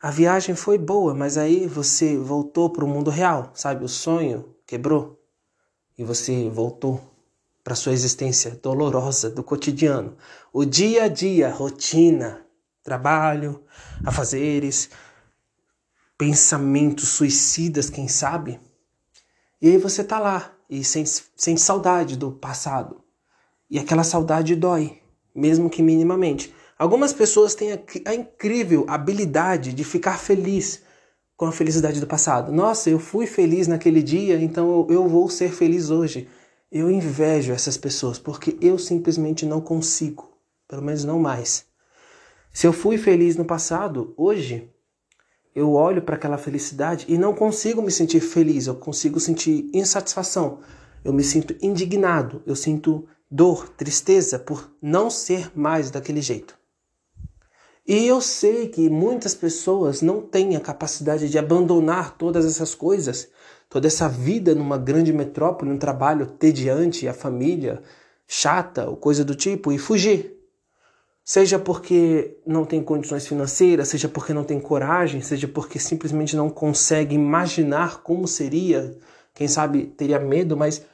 a 0.00 0.10
viagem 0.10 0.54
foi 0.54 0.78
boa, 0.78 1.14
mas 1.14 1.36
aí 1.36 1.66
você 1.66 2.16
voltou 2.16 2.70
para 2.70 2.84
o 2.84 2.88
mundo 2.88 3.10
real, 3.10 3.50
sabe? 3.54 3.84
O 3.84 3.88
sonho 3.88 4.56
quebrou 4.66 5.20
e 5.98 6.02
você 6.02 6.48
voltou 6.48 7.00
para 7.62 7.74
sua 7.74 7.92
existência 7.92 8.58
dolorosa 8.62 9.28
do 9.28 9.44
cotidiano, 9.44 10.16
o 10.50 10.64
dia 10.64 11.04
a 11.04 11.08
dia, 11.08 11.50
rotina, 11.52 12.46
trabalho, 12.82 13.62
afazeres, 14.04 14.88
pensamentos 16.16 17.08
suicidas, 17.10 17.90
quem 17.90 18.08
sabe? 18.08 18.58
E 19.60 19.68
aí 19.68 19.76
você 19.76 20.02
tá 20.02 20.18
lá 20.18 20.50
e 20.70 20.82
sente, 20.82 21.24
sente 21.36 21.60
saudade 21.60 22.16
do 22.16 22.32
passado. 22.32 23.04
E 23.68 23.78
aquela 23.78 24.02
saudade 24.02 24.56
dói, 24.56 24.98
mesmo 25.34 25.68
que 25.68 25.82
minimamente. 25.82 26.54
Algumas 26.80 27.12
pessoas 27.12 27.54
têm 27.54 27.72
a, 27.74 28.14
incrível 28.14 28.86
habilidade 28.88 29.74
de 29.74 29.84
ficar 29.84 30.18
feliz 30.18 30.80
com 31.36 31.44
a 31.44 31.52
felicidade 31.52 32.00
do 32.00 32.06
passado. 32.06 32.50
Nossa, 32.50 32.88
eu 32.88 32.98
fui 32.98 33.26
feliz 33.26 33.68
naquele 33.68 34.02
dia, 34.02 34.40
então 34.40 34.86
eu, 34.88 34.94
eu 34.94 35.06
vou 35.06 35.28
ser 35.28 35.52
feliz 35.52 35.90
hoje. 35.90 36.26
Eu 36.72 36.90
invejo 36.90 37.52
essas 37.52 37.76
pessoas 37.76 38.18
porque 38.18 38.56
eu 38.62 38.78
simplesmente 38.78 39.44
não 39.44 39.60
consigo, 39.60 40.32
pelo 40.66 40.80
menos 40.80 41.04
não 41.04 41.18
mais. 41.18 41.66
Se 42.50 42.66
eu 42.66 42.72
fui 42.72 42.96
feliz 42.96 43.36
no 43.36 43.44
passado, 43.44 44.14
hoje 44.16 44.72
eu 45.54 45.74
olho 45.74 46.00
para 46.00 46.16
aquela 46.16 46.38
felicidade 46.38 47.04
e 47.10 47.18
não 47.18 47.34
consigo 47.34 47.82
me 47.82 47.90
sentir 47.90 48.20
feliz, 48.20 48.66
eu 48.66 48.74
consigo 48.74 49.20
sentir 49.20 49.68
insatisfação, 49.74 50.60
eu 51.04 51.12
me 51.12 51.24
sinto 51.24 51.54
indignado, 51.60 52.42
eu 52.46 52.56
sinto 52.56 53.06
dor, 53.30 53.68
tristeza 53.68 54.38
por 54.38 54.74
não 54.80 55.10
ser 55.10 55.52
mais 55.54 55.90
daquele 55.90 56.22
jeito. 56.22 56.58
E 57.92 58.06
eu 58.06 58.20
sei 58.20 58.68
que 58.68 58.88
muitas 58.88 59.34
pessoas 59.34 60.00
não 60.00 60.20
têm 60.20 60.54
a 60.54 60.60
capacidade 60.60 61.28
de 61.28 61.36
abandonar 61.36 62.16
todas 62.16 62.46
essas 62.46 62.72
coisas, 62.72 63.28
toda 63.68 63.88
essa 63.88 64.08
vida 64.08 64.54
numa 64.54 64.78
grande 64.78 65.12
metrópole, 65.12 65.72
um 65.72 65.76
trabalho 65.76 66.24
tediante, 66.24 67.08
a 67.08 67.12
família 67.12 67.82
chata 68.28 68.88
ou 68.88 68.96
coisa 68.96 69.24
do 69.24 69.34
tipo, 69.34 69.72
e 69.72 69.76
fugir. 69.76 70.36
Seja 71.24 71.58
porque 71.58 72.38
não 72.46 72.64
tem 72.64 72.80
condições 72.80 73.26
financeiras, 73.26 73.88
seja 73.88 74.08
porque 74.08 74.32
não 74.32 74.44
tem 74.44 74.60
coragem, 74.60 75.20
seja 75.20 75.48
porque 75.48 75.80
simplesmente 75.80 76.36
não 76.36 76.48
consegue 76.48 77.16
imaginar 77.16 78.04
como 78.04 78.28
seria, 78.28 78.96
quem 79.34 79.48
sabe 79.48 79.86
teria 79.86 80.20
medo, 80.20 80.56
mas 80.56 80.86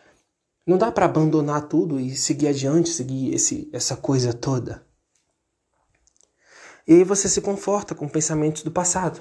não 0.67 0.79
dá 0.79 0.91
para 0.91 1.05
abandonar 1.05 1.69
tudo 1.69 2.01
e 2.01 2.17
seguir 2.17 2.49
adiante, 2.49 2.89
seguir 2.89 3.35
esse, 3.35 3.69
essa 3.71 3.99
coisa 3.99 4.33
toda. 4.33 4.86
E 6.87 6.95
aí 6.95 7.05
você 7.05 7.29
se 7.29 7.41
conforta 7.41 7.95
com 7.95 8.09
pensamentos 8.09 8.63
do 8.63 8.71
passado, 8.71 9.21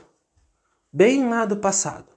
bem 0.93 1.28
lá 1.28 1.45
do 1.45 1.58
passado. 1.58 2.13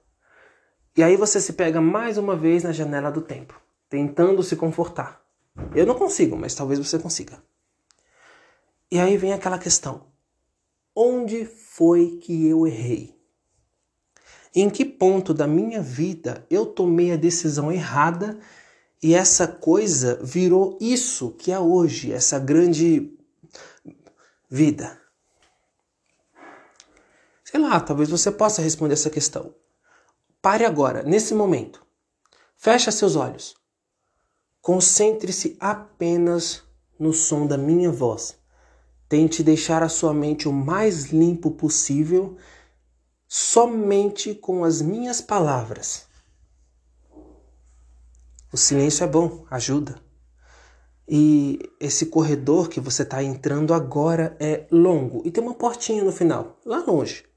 E 0.95 1.01
aí 1.01 1.15
você 1.15 1.41
se 1.41 1.53
pega 1.53 1.81
mais 1.81 2.17
uma 2.17 2.35
vez 2.35 2.63
na 2.63 2.71
janela 2.71 3.11
do 3.11 3.21
tempo, 3.21 3.59
tentando 3.89 4.43
se 4.43 4.55
confortar. 4.55 5.25
Eu 5.73 5.85
não 5.85 5.95
consigo, 5.95 6.37
mas 6.37 6.53
talvez 6.53 6.79
você 6.79 6.99
consiga. 6.99 7.41
E 8.91 8.99
aí 8.99 9.17
vem 9.17 9.33
aquela 9.33 9.57
questão: 9.57 10.07
onde 10.95 11.45
foi 11.45 12.17
que 12.17 12.47
eu 12.47 12.67
errei? 12.67 13.17
Em 14.55 14.69
que 14.69 14.83
ponto 14.83 15.33
da 15.33 15.47
minha 15.47 15.81
vida 15.81 16.45
eu 16.49 16.65
tomei 16.65 17.11
a 17.11 17.17
decisão 17.17 17.71
errada 17.71 18.39
e 19.01 19.13
essa 19.13 19.47
coisa 19.47 20.19
virou 20.23 20.77
isso 20.81 21.31
que 21.31 21.51
é 21.51 21.59
hoje, 21.59 22.11
essa 22.11 22.37
grande 22.37 23.17
vida? 24.49 24.99
Sei 27.49 27.59
lá, 27.59 27.79
talvez 27.79 28.11
você 28.11 28.31
possa 28.31 28.61
responder 28.61 28.93
essa 28.93 29.09
questão. 29.09 29.55
Pare 30.39 30.63
agora, 30.63 31.01
nesse 31.01 31.33
momento. 31.33 31.83
Feche 32.55 32.91
seus 32.91 33.15
olhos. 33.15 33.55
Concentre-se 34.61 35.57
apenas 35.59 36.61
no 36.99 37.11
som 37.11 37.47
da 37.47 37.57
minha 37.57 37.91
voz. 37.91 38.37
Tente 39.07 39.41
deixar 39.41 39.81
a 39.81 39.89
sua 39.89 40.13
mente 40.13 40.47
o 40.47 40.53
mais 40.53 41.05
limpo 41.05 41.49
possível, 41.49 42.37
somente 43.27 44.35
com 44.35 44.63
as 44.63 44.79
minhas 44.79 45.19
palavras. 45.19 46.05
O 48.53 48.57
silêncio 48.57 49.03
é 49.03 49.07
bom, 49.07 49.47
ajuda. 49.49 49.99
E 51.07 51.57
esse 51.79 52.05
corredor 52.05 52.69
que 52.69 52.79
você 52.79 53.01
está 53.01 53.23
entrando 53.23 53.73
agora 53.73 54.37
é 54.39 54.67
longo 54.69 55.23
e 55.25 55.31
tem 55.31 55.43
uma 55.43 55.55
portinha 55.55 56.03
no 56.03 56.11
final, 56.11 56.59
lá 56.63 56.83
longe. 56.85 57.27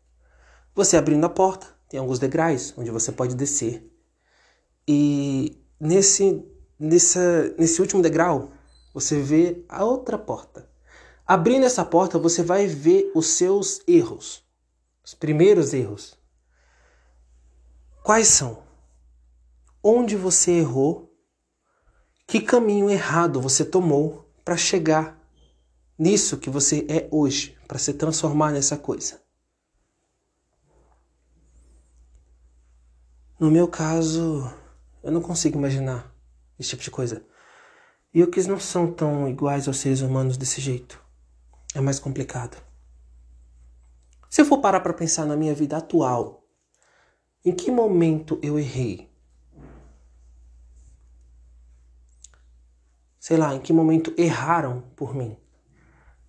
Você 0.75 0.97
abrindo 0.97 1.25
a 1.25 1.29
porta, 1.29 1.67
tem 1.89 2.01
alguns 2.01 2.19
degraus 2.19 2.73
onde 2.79 2.91
você 2.91 3.13
pode 3.13 3.35
descer. 3.35 3.87
E 4.89 5.63
nesse, 5.79 6.43
nessa, 6.79 7.55
nesse 7.59 7.81
último 7.81 8.01
degrau, 8.01 8.53
você 8.95 9.21
vê 9.21 9.65
a 9.69 9.85
outra 9.85 10.17
porta. 10.17 10.71
Abrindo 11.27 11.65
essa 11.65 11.85
porta, 11.85 12.19
você 12.19 12.43
vai 12.43 12.67
ver 12.67 13.13
os 13.15 13.27
seus 13.27 13.81
erros, 13.87 14.43
os 15.05 15.15
primeiros 15.15 15.75
erros. 15.75 16.19
Quais 18.03 18.29
são? 18.29 18.63
Onde 19.83 20.17
você 20.17 20.53
errou? 20.53 21.15
Que 22.27 22.41
caminho 22.41 22.89
errado 22.89 23.41
você 23.41 23.65
tomou 23.65 24.29
para 24.45 24.57
chegar 24.57 25.21
nisso 25.99 26.39
que 26.39 26.51
você 26.51 26.87
é 26.89 27.09
hoje, 27.11 27.57
para 27.69 27.79
se 27.79 27.93
transformar 27.93 28.53
nessa 28.53 28.77
coisa? 28.77 29.22
No 33.43 33.51
meu 33.51 33.67
caso, 33.67 34.49
eu 35.03 35.11
não 35.11 35.21
consigo 35.21 35.59
imaginar 35.59 36.15
esse 36.61 36.69
tipo 36.69 36.83
de 36.85 36.93
coisa. 36.93 37.27
E 38.15 38.23
os 38.23 38.29
que 38.29 38.41
não 38.45 38.61
são 38.61 38.93
tão 38.93 39.29
iguais 39.29 39.67
aos 39.67 39.79
seres 39.79 40.01
humanos 40.01 40.37
desse 40.37 40.61
jeito. 40.61 41.05
É 41.75 41.81
mais 41.81 41.99
complicado. 41.99 42.57
Se 44.31 44.41
eu 44.41 44.45
for 44.47 44.59
parar 44.61 44.79
para 44.79 44.93
pensar 44.93 45.27
na 45.27 45.35
minha 45.35 45.57
vida 45.57 45.77
atual, 45.77 46.47
em 47.45 47.51
que 47.51 47.69
momento 47.69 48.39
eu 48.45 48.61
errei? 48.61 49.11
Sei 53.19 53.37
lá, 53.37 53.57
em 53.57 53.61
que 53.61 53.73
momento 53.73 54.15
erraram 54.17 54.85
por 54.95 55.17
mim? 55.17 55.37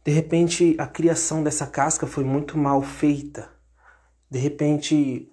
De 0.03 0.11
repente, 0.11 0.75
a 0.79 0.87
criação 0.87 1.43
dessa 1.43 1.67
casca 1.67 2.07
foi 2.07 2.23
muito 2.23 2.57
mal 2.57 2.81
feita. 2.81 3.53
De 4.31 4.39
repente, 4.39 5.31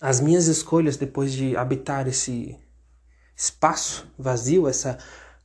as 0.00 0.20
minhas 0.20 0.46
escolhas 0.46 0.96
depois 0.96 1.32
de 1.32 1.56
habitar 1.56 2.06
esse 2.06 2.56
espaço 3.36 4.06
vazio, 4.18 4.68
essa 4.68 4.98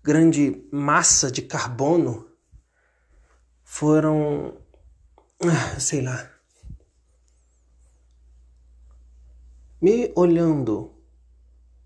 grande 0.04 0.64
massa 0.72 1.32
de 1.32 1.42
carbono, 1.42 2.28
foram. 3.64 4.58
Ah, 5.42 5.80
sei 5.80 6.02
lá. 6.02 6.30
Me 9.82 10.12
olhando, 10.16 10.92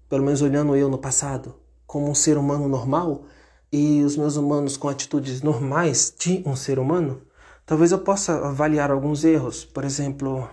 pelo 0.07 0.23
menos 0.23 0.41
olhando 0.41 0.75
eu 0.75 0.89
no 0.89 0.97
passado, 0.97 1.55
como 1.85 2.09
um 2.09 2.13
ser 2.13 2.37
humano 2.37 2.67
normal 2.67 3.25
e 3.71 4.03
os 4.03 4.15
meus 4.15 4.35
humanos 4.35 4.77
com 4.77 4.87
atitudes 4.87 5.41
normais 5.41 6.13
de 6.17 6.43
um 6.45 6.55
ser 6.55 6.77
humano, 6.77 7.21
talvez 7.65 7.91
eu 7.91 7.99
possa 7.99 8.47
avaliar 8.47 8.91
alguns 8.91 9.23
erros. 9.23 9.65
Por 9.65 9.83
exemplo, 9.83 10.47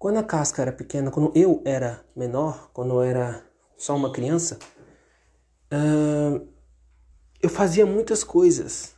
quando 0.00 0.16
a 0.16 0.22
casca 0.22 0.62
era 0.62 0.72
pequena, 0.72 1.10
quando 1.10 1.30
eu 1.34 1.60
era 1.62 2.02
menor, 2.16 2.70
quando 2.72 2.94
eu 2.94 3.02
era 3.02 3.44
só 3.76 3.94
uma 3.94 4.10
criança, 4.10 4.58
uh, 5.70 6.48
eu 7.42 7.50
fazia 7.50 7.84
muitas 7.84 8.24
coisas 8.24 8.94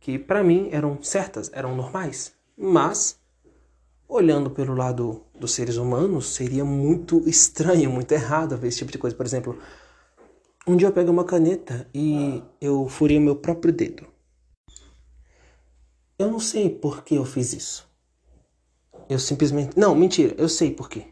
que 0.00 0.18
para 0.18 0.42
mim 0.42 0.68
eram 0.72 1.00
certas, 1.00 1.48
eram 1.54 1.76
normais, 1.76 2.32
mas 2.58 3.20
olhando 4.08 4.50
pelo 4.50 4.74
lado 4.74 5.22
dos 5.38 5.52
seres 5.52 5.76
humanos, 5.76 6.34
seria 6.34 6.64
muito 6.64 7.22
estranho, 7.28 7.88
muito 7.88 8.10
errado 8.10 8.56
ver 8.56 8.66
esse 8.66 8.78
tipo 8.78 8.90
de 8.90 8.98
coisa. 8.98 9.14
Por 9.14 9.24
exemplo, 9.24 9.56
um 10.66 10.76
dia 10.76 10.88
eu 10.88 10.92
peguei 10.92 11.12
uma 11.12 11.24
caneta 11.24 11.88
e 11.94 12.42
eu 12.60 12.88
furei 12.88 13.20
meu 13.20 13.36
próprio 13.36 13.72
dedo. 13.72 14.08
Eu 16.18 16.32
não 16.32 16.40
sei 16.40 16.68
por 16.68 17.04
que 17.04 17.14
eu 17.14 17.24
fiz 17.24 17.52
isso. 17.52 17.91
Eu 19.12 19.18
simplesmente. 19.18 19.78
Não, 19.78 19.94
mentira, 19.94 20.34
eu 20.38 20.48
sei 20.48 20.72
por 20.72 20.88
quê. 20.88 21.04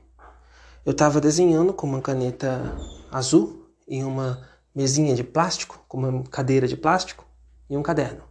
Eu 0.87 0.93
estava 0.93 1.21
desenhando 1.21 1.75
com 1.75 1.87
uma 1.87 2.01
caneta 2.01 2.75
azul 3.13 3.71
em 3.87 4.03
uma 4.03 4.49
mesinha 4.75 5.15
de 5.15 5.23
plástico, 5.23 5.85
com 5.87 5.99
uma 5.99 6.23
cadeira 6.23 6.67
de 6.67 6.79
plástico 6.79 7.27
e 7.69 7.77
um 7.77 7.83
caderno. 7.83 8.23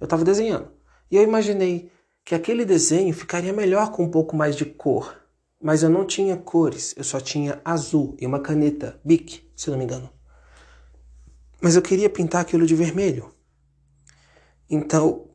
Eu 0.00 0.04
estava 0.04 0.24
desenhando. 0.24 0.68
E 1.08 1.16
eu 1.16 1.22
imaginei 1.22 1.92
que 2.24 2.34
aquele 2.34 2.64
desenho 2.64 3.14
ficaria 3.14 3.52
melhor 3.52 3.92
com 3.92 4.02
um 4.02 4.10
pouco 4.10 4.34
mais 4.34 4.56
de 4.56 4.64
cor. 4.64 5.16
Mas 5.62 5.84
eu 5.84 5.88
não 5.88 6.04
tinha 6.04 6.36
cores, 6.36 6.92
eu 6.96 7.04
só 7.04 7.20
tinha 7.20 7.60
azul 7.64 8.16
e 8.20 8.26
uma 8.26 8.40
caneta 8.40 9.00
Bic, 9.04 9.48
se 9.54 9.70
não 9.70 9.78
me 9.78 9.84
engano. 9.84 10.10
Mas 11.60 11.76
eu 11.76 11.82
queria 11.82 12.10
pintar 12.10 12.40
aquilo 12.40 12.66
de 12.66 12.74
vermelho. 12.74 13.32
Então, 14.68 15.30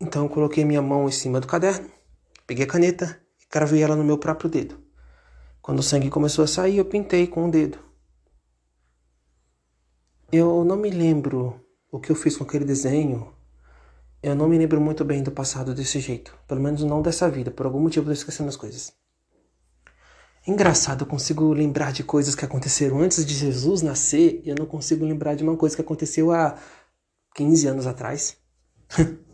então 0.00 0.24
eu 0.24 0.28
coloquei 0.28 0.64
minha 0.64 0.82
mão 0.82 1.06
em 1.08 1.12
cima 1.12 1.40
do 1.40 1.46
caderno, 1.46 1.88
peguei 2.48 2.64
a 2.64 2.68
caneta 2.68 3.20
e 3.38 3.46
cravei 3.46 3.82
ela 3.82 3.94
no 3.94 4.02
meu 4.02 4.16
próprio 4.16 4.48
dedo. 4.48 4.82
Quando 5.60 5.80
o 5.80 5.82
sangue 5.82 6.08
começou 6.08 6.42
a 6.42 6.48
sair, 6.48 6.78
eu 6.78 6.84
pintei 6.86 7.26
com 7.26 7.46
o 7.46 7.50
dedo. 7.50 7.78
Eu 10.32 10.64
não 10.64 10.76
me 10.76 10.90
lembro 10.90 11.60
o 11.92 12.00
que 12.00 12.10
eu 12.10 12.16
fiz 12.16 12.38
com 12.38 12.44
aquele 12.44 12.64
desenho, 12.64 13.34
eu 14.22 14.34
não 14.34 14.48
me 14.48 14.56
lembro 14.56 14.80
muito 14.80 15.04
bem 15.04 15.22
do 15.22 15.30
passado 15.30 15.74
desse 15.74 16.00
jeito. 16.00 16.34
Pelo 16.48 16.60
menos 16.60 16.82
não 16.82 17.02
dessa 17.02 17.30
vida. 17.30 17.50
Por 17.50 17.66
algum 17.66 17.80
motivo 17.80 18.04
eu 18.04 18.14
tô 18.14 18.18
esquecendo 18.18 18.48
as 18.48 18.56
coisas. 18.56 18.92
Engraçado, 20.46 21.02
eu 21.02 21.06
consigo 21.06 21.52
lembrar 21.52 21.92
de 21.92 22.02
coisas 22.02 22.34
que 22.34 22.44
aconteceram 22.44 23.00
antes 23.00 23.24
de 23.26 23.34
Jesus 23.34 23.82
nascer 23.82 24.40
e 24.42 24.48
eu 24.48 24.56
não 24.58 24.64
consigo 24.64 25.04
lembrar 25.04 25.34
de 25.34 25.44
uma 25.44 25.56
coisa 25.56 25.76
que 25.76 25.82
aconteceu 25.82 26.32
há 26.32 26.58
15 27.34 27.66
anos 27.68 27.86
atrás. 27.86 28.38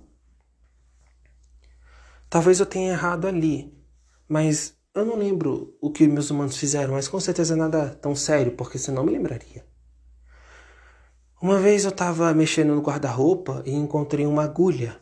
Talvez 2.34 2.58
eu 2.58 2.66
tenha 2.66 2.90
errado 2.90 3.28
ali, 3.28 3.72
mas 4.28 4.76
eu 4.92 5.04
não 5.06 5.14
lembro 5.14 5.78
o 5.80 5.88
que 5.88 6.04
meus 6.08 6.30
humanos 6.30 6.56
fizeram, 6.56 6.94
mas 6.94 7.06
com 7.06 7.20
certeza 7.20 7.54
nada 7.54 7.90
tão 7.90 8.16
sério, 8.16 8.56
porque 8.56 8.76
senão 8.76 9.04
me 9.04 9.12
lembraria. 9.12 9.64
Uma 11.40 11.60
vez 11.60 11.84
eu 11.84 11.90
estava 11.90 12.34
mexendo 12.34 12.74
no 12.74 12.82
guarda-roupa 12.82 13.62
e 13.64 13.72
encontrei 13.72 14.26
uma 14.26 14.42
agulha. 14.42 15.00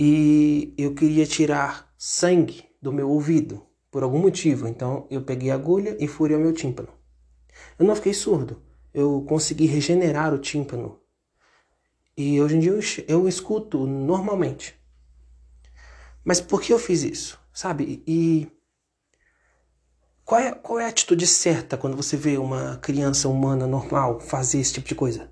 E 0.00 0.74
eu 0.78 0.94
queria 0.94 1.26
tirar 1.26 1.92
sangue 1.98 2.64
do 2.80 2.90
meu 2.90 3.10
ouvido, 3.10 3.62
por 3.90 4.02
algum 4.02 4.18
motivo. 4.18 4.66
Então 4.66 5.06
eu 5.10 5.20
peguei 5.20 5.50
a 5.50 5.56
agulha 5.56 5.94
e 6.00 6.08
furei 6.08 6.38
o 6.38 6.40
meu 6.40 6.54
tímpano. 6.54 6.88
Eu 7.78 7.84
não 7.84 7.94
fiquei 7.94 8.14
surdo, 8.14 8.62
eu 8.94 9.26
consegui 9.28 9.66
regenerar 9.66 10.32
o 10.32 10.38
tímpano. 10.38 11.00
E 12.16 12.40
hoje 12.40 12.56
em 12.56 12.60
dia 12.60 12.72
eu 13.06 13.28
escuto 13.28 13.86
normalmente. 13.86 14.80
Mas 16.24 16.40
por 16.40 16.60
que 16.60 16.72
eu 16.72 16.78
fiz 16.78 17.02
isso? 17.02 17.38
Sabe? 17.52 18.02
E 18.06 18.48
qual 20.24 20.40
é, 20.40 20.52
qual 20.52 20.78
é 20.78 20.86
a 20.86 20.88
atitude 20.88 21.26
certa 21.26 21.76
quando 21.76 21.96
você 21.96 22.16
vê 22.16 22.38
uma 22.38 22.76
criança 22.78 23.28
humana 23.28 23.66
normal 23.66 24.20
fazer 24.20 24.58
esse 24.60 24.74
tipo 24.74 24.88
de 24.88 24.94
coisa? 24.94 25.30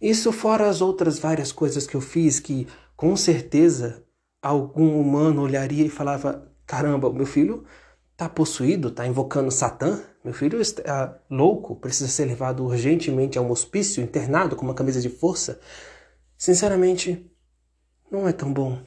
Isso 0.00 0.30
fora 0.32 0.68
as 0.68 0.80
outras 0.80 1.18
várias 1.18 1.52
coisas 1.52 1.86
que 1.86 1.96
eu 1.96 2.00
fiz 2.00 2.38
que 2.38 2.66
com 2.96 3.16
certeza 3.16 4.04
algum 4.40 5.00
humano 5.00 5.42
olharia 5.42 5.84
e 5.84 5.90
falava: 5.90 6.50
caramba, 6.66 7.12
meu 7.12 7.26
filho 7.26 7.64
está 8.12 8.28
possuído, 8.28 8.88
está 8.88 9.06
invocando 9.06 9.50
Satã, 9.50 10.02
meu 10.24 10.32
filho 10.32 10.60
está 10.60 11.18
louco, 11.28 11.76
precisa 11.76 12.08
ser 12.08 12.24
levado 12.24 12.64
urgentemente 12.64 13.36
a 13.36 13.42
um 13.42 13.50
hospício, 13.50 14.02
internado 14.02 14.56
com 14.56 14.64
uma 14.64 14.74
camisa 14.74 15.00
de 15.00 15.10
força. 15.10 15.60
Sinceramente, 16.38 17.30
não 18.10 18.26
é 18.26 18.32
tão 18.32 18.52
bom 18.52 18.80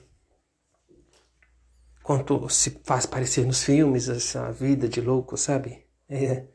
quanto 2.10 2.50
se 2.50 2.82
faz 2.84 3.06
parecer 3.06 3.45
nos 3.45 3.63
filmes, 3.63 4.10
essa 4.10 4.52
vida 4.52 4.89
de 4.89 5.00
louco, 5.00 5.38
sabe? 5.38 5.86
É. 6.10 6.48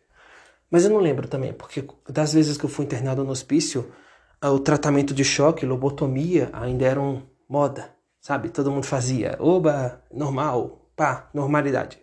Mas 0.69 0.85
eu 0.85 0.90
não 0.90 0.99
lembro 0.99 1.29
também, 1.29 1.53
porque 1.53 1.87
das 2.09 2.33
vezes 2.33 2.57
que 2.59 2.64
eu 2.64 2.69
fui 2.69 2.85
internado 2.85 3.23
no 3.23 3.31
hospício, 3.31 3.95
ah, 4.40 4.51
o 4.51 4.59
tratamento 4.59 5.14
de 5.14 5.23
choque, 5.23 5.64
lobotomia, 5.64 6.51
ainda 6.53 6.85
eram 6.85 7.31
moda, 7.49 7.95
sabe? 8.21 8.49
Todo 8.49 8.69
mundo 8.69 8.85
fazia. 8.85 9.37
Oba, 9.38 10.03
normal, 10.11 10.90
pá, 10.97 11.31
normalidade. 11.33 12.01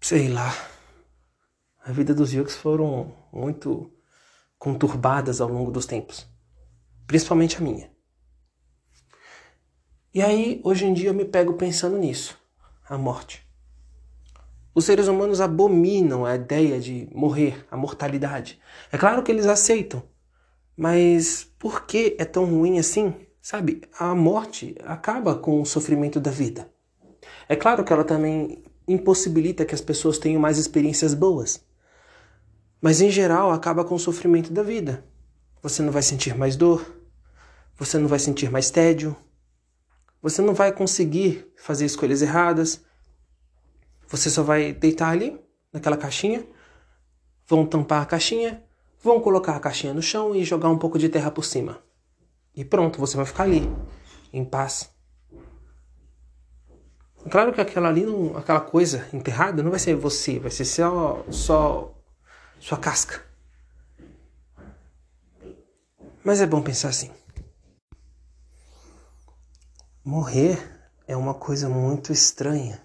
Sei 0.00 0.28
lá. 0.30 0.50
A 1.84 1.92
vida 1.92 2.14
dos 2.14 2.32
Yokes 2.32 2.56
foram 2.56 3.14
muito 3.30 3.92
conturbadas 4.58 5.42
ao 5.42 5.50
longo 5.50 5.70
dos 5.70 5.84
tempos. 5.84 6.26
Principalmente 7.06 7.58
a 7.58 7.60
minha. 7.60 7.97
E 10.14 10.22
aí, 10.22 10.60
hoje 10.64 10.86
em 10.86 10.94
dia, 10.94 11.10
eu 11.10 11.14
me 11.14 11.24
pego 11.24 11.52
pensando 11.54 11.98
nisso: 11.98 12.38
a 12.88 12.96
morte. 12.96 13.46
Os 14.74 14.84
seres 14.84 15.06
humanos 15.06 15.40
abominam 15.40 16.24
a 16.24 16.34
ideia 16.34 16.80
de 16.80 17.08
morrer, 17.12 17.66
a 17.70 17.76
mortalidade. 17.76 18.58
É 18.90 18.96
claro 18.96 19.22
que 19.22 19.30
eles 19.30 19.46
aceitam, 19.46 20.02
mas 20.76 21.50
por 21.58 21.84
que 21.84 22.16
é 22.18 22.24
tão 22.24 22.44
ruim 22.44 22.78
assim? 22.78 23.14
Sabe, 23.42 23.82
a 23.98 24.14
morte 24.14 24.76
acaba 24.84 25.34
com 25.34 25.60
o 25.60 25.66
sofrimento 25.66 26.20
da 26.20 26.30
vida. 26.30 26.70
É 27.48 27.56
claro 27.56 27.84
que 27.84 27.92
ela 27.92 28.04
também 28.04 28.62
impossibilita 28.86 29.64
que 29.64 29.74
as 29.74 29.80
pessoas 29.80 30.18
tenham 30.18 30.40
mais 30.40 30.58
experiências 30.58 31.12
boas. 31.12 31.62
Mas 32.80 33.00
em 33.00 33.10
geral 33.10 33.50
acaba 33.50 33.84
com 33.84 33.94
o 33.94 33.98
sofrimento 33.98 34.52
da 34.52 34.62
vida. 34.62 35.04
Você 35.62 35.82
não 35.82 35.92
vai 35.92 36.02
sentir 36.02 36.36
mais 36.36 36.56
dor, 36.56 36.86
você 37.76 37.98
não 37.98 38.08
vai 38.08 38.18
sentir 38.18 38.50
mais 38.50 38.70
tédio, 38.70 39.16
você 40.22 40.42
não 40.42 40.54
vai 40.54 40.72
conseguir 40.72 41.50
fazer 41.56 41.84
escolhas 41.84 42.22
erradas. 42.22 42.84
Você 44.08 44.30
só 44.30 44.42
vai 44.42 44.72
deitar 44.72 45.10
ali, 45.10 45.40
naquela 45.72 45.96
caixinha, 45.96 46.44
vão 47.46 47.66
tampar 47.66 48.02
a 48.02 48.06
caixinha, 48.06 48.64
vão 49.02 49.20
colocar 49.20 49.56
a 49.56 49.60
caixinha 49.60 49.94
no 49.94 50.02
chão 50.02 50.34
e 50.34 50.44
jogar 50.44 50.68
um 50.68 50.78
pouco 50.78 50.98
de 50.98 51.08
terra 51.08 51.30
por 51.30 51.44
cima. 51.44 51.78
E 52.54 52.64
pronto, 52.64 52.98
você 52.98 53.16
vai 53.16 53.26
ficar 53.26 53.44
ali, 53.44 53.70
em 54.32 54.44
paz. 54.44 54.90
Claro 57.30 57.52
que 57.52 57.60
aquela 57.60 57.88
ali, 57.88 58.04
não, 58.04 58.36
aquela 58.36 58.60
coisa 58.60 59.08
enterrada, 59.12 59.62
não 59.62 59.70
vai 59.70 59.78
ser 59.78 59.94
você, 59.94 60.38
vai 60.38 60.50
ser 60.50 60.64
só, 60.64 61.24
só 61.30 61.94
sua 62.58 62.78
casca. 62.78 63.22
Mas 66.24 66.40
é 66.40 66.46
bom 66.46 66.62
pensar 66.62 66.88
assim. 66.88 67.10
Morrer 70.10 70.58
é 71.06 71.14
uma 71.14 71.34
coisa 71.34 71.68
muito 71.68 72.14
estranha. 72.14 72.82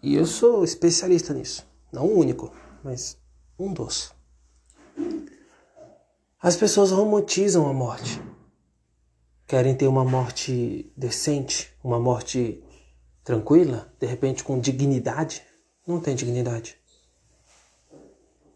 E 0.00 0.14
eu 0.14 0.24
sou 0.24 0.62
especialista 0.62 1.34
nisso. 1.34 1.66
Não 1.90 2.06
o 2.06 2.16
único, 2.16 2.54
mas 2.84 3.18
um 3.58 3.72
dos. 3.72 4.14
As 6.40 6.54
pessoas 6.54 6.92
romantizam 6.92 7.68
a 7.68 7.72
morte. 7.72 8.22
Querem 9.48 9.74
ter 9.74 9.88
uma 9.88 10.04
morte 10.04 10.92
decente, 10.96 11.74
uma 11.82 11.98
morte 11.98 12.62
tranquila, 13.24 13.92
de 13.98 14.06
repente 14.06 14.44
com 14.44 14.60
dignidade. 14.60 15.42
Não 15.84 15.98
tem 15.98 16.14
dignidade. 16.14 16.78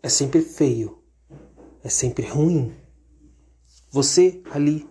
É 0.01 0.09
sempre 0.09 0.41
feio. 0.41 1.03
É 1.83 1.89
sempre 1.89 2.29
ruim. 2.29 2.73
Você 3.91 4.41
ali 4.53 4.89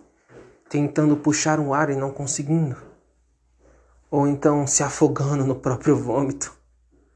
tentando 0.72 1.18
puxar 1.18 1.60
um 1.60 1.74
ar 1.74 1.90
e 1.90 1.96
não 1.96 2.10
conseguindo, 2.10 2.74
ou 4.10 4.26
então 4.26 4.66
se 4.66 4.82
afogando 4.82 5.44
no 5.44 5.56
próprio 5.56 5.94
vômito, 5.94 6.50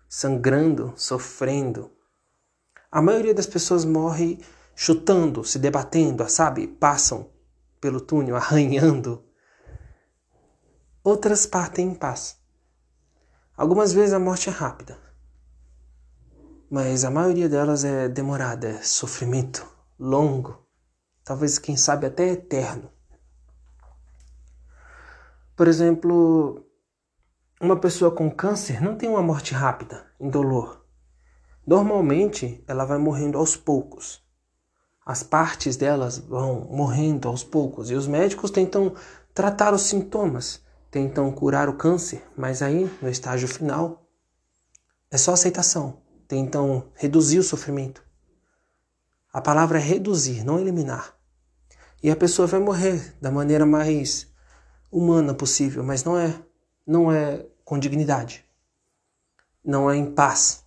sangrando, 0.07 0.93
sofrendo. 0.95 1.91
A 2.93 3.01
maioria 3.01 3.33
das 3.33 3.47
pessoas 3.47 3.83
morre 3.87 4.39
chutando, 4.75 5.43
se 5.43 5.59
debatendo, 5.59 6.29
sabe? 6.29 6.67
Passam 6.67 7.31
pelo 7.81 7.99
túnel 7.99 8.37
arranhando. 8.37 9.25
Outras 11.03 11.47
partem 11.47 11.89
em 11.89 11.95
paz. 11.95 12.37
Algumas 13.57 13.91
vezes 13.91 14.13
a 14.13 14.19
morte 14.19 14.51
é 14.51 14.53
rápida, 14.53 14.99
mas 16.71 17.07
a 17.07 17.11
maioria 17.11 17.49
delas 17.49 17.85
é 17.85 18.07
demorada, 18.07 18.69
é 18.69 18.83
sofrimento 18.83 19.67
longo, 19.99 20.63
talvez, 21.25 21.59
quem 21.59 21.75
sabe, 21.75 22.05
até 22.05 22.33
eterno. 22.33 22.95
Por 25.57 25.69
exemplo, 25.69 26.67
uma 27.59 27.81
pessoa 27.81 28.11
com 28.11 28.31
câncer 28.31 28.83
não 28.83 28.95
tem 28.95 29.09
uma 29.09 29.23
morte 29.23 29.55
rápida, 29.55 30.05
indolor. 30.21 30.85
Normalmente, 31.67 32.63
ela 32.69 32.85
vai 32.85 32.99
morrendo 32.99 33.39
aos 33.39 33.57
poucos. 33.57 34.23
As 35.05 35.23
partes 35.23 35.75
delas 35.75 36.19
vão 36.19 36.69
morrendo 36.71 37.27
aos 37.27 37.43
poucos 37.43 37.91
e 37.91 37.95
os 37.95 38.07
médicos 38.07 38.51
tentam 38.51 38.95
tratar 39.33 39.73
os 39.73 39.81
sintomas, 39.83 40.63
tentam 40.91 41.33
curar 41.33 41.71
o 41.71 41.77
câncer, 41.79 42.23
mas 42.37 42.61
aí, 42.61 42.91
no 43.01 43.09
estágio 43.09 43.49
final, 43.49 44.07
é 45.11 45.17
só 45.17 45.33
aceitação. 45.33 46.03
Tentam 46.29 46.91
reduzir 46.95 47.39
o 47.39 47.43
sofrimento. 47.43 48.05
A 49.33 49.41
palavra 49.41 49.79
é 49.79 49.83
reduzir, 49.83 50.45
não 50.45 50.59
eliminar. 50.59 51.17
E 52.03 52.11
a 52.11 52.17
pessoa 52.17 52.47
vai 52.47 52.61
morrer 52.61 53.17
da 53.23 53.31
maneira 53.31 53.65
mais 53.65 54.36
humana 54.97 55.35
possível, 55.35 55.85
mas 55.85 56.03
não 56.05 56.19
é, 56.19 56.35
não 56.87 57.13
é 57.13 57.45
com 57.67 57.79
dignidade. 57.79 58.43
Não 59.63 59.91
é 59.91 59.97
em 59.97 60.11
paz. 60.11 60.65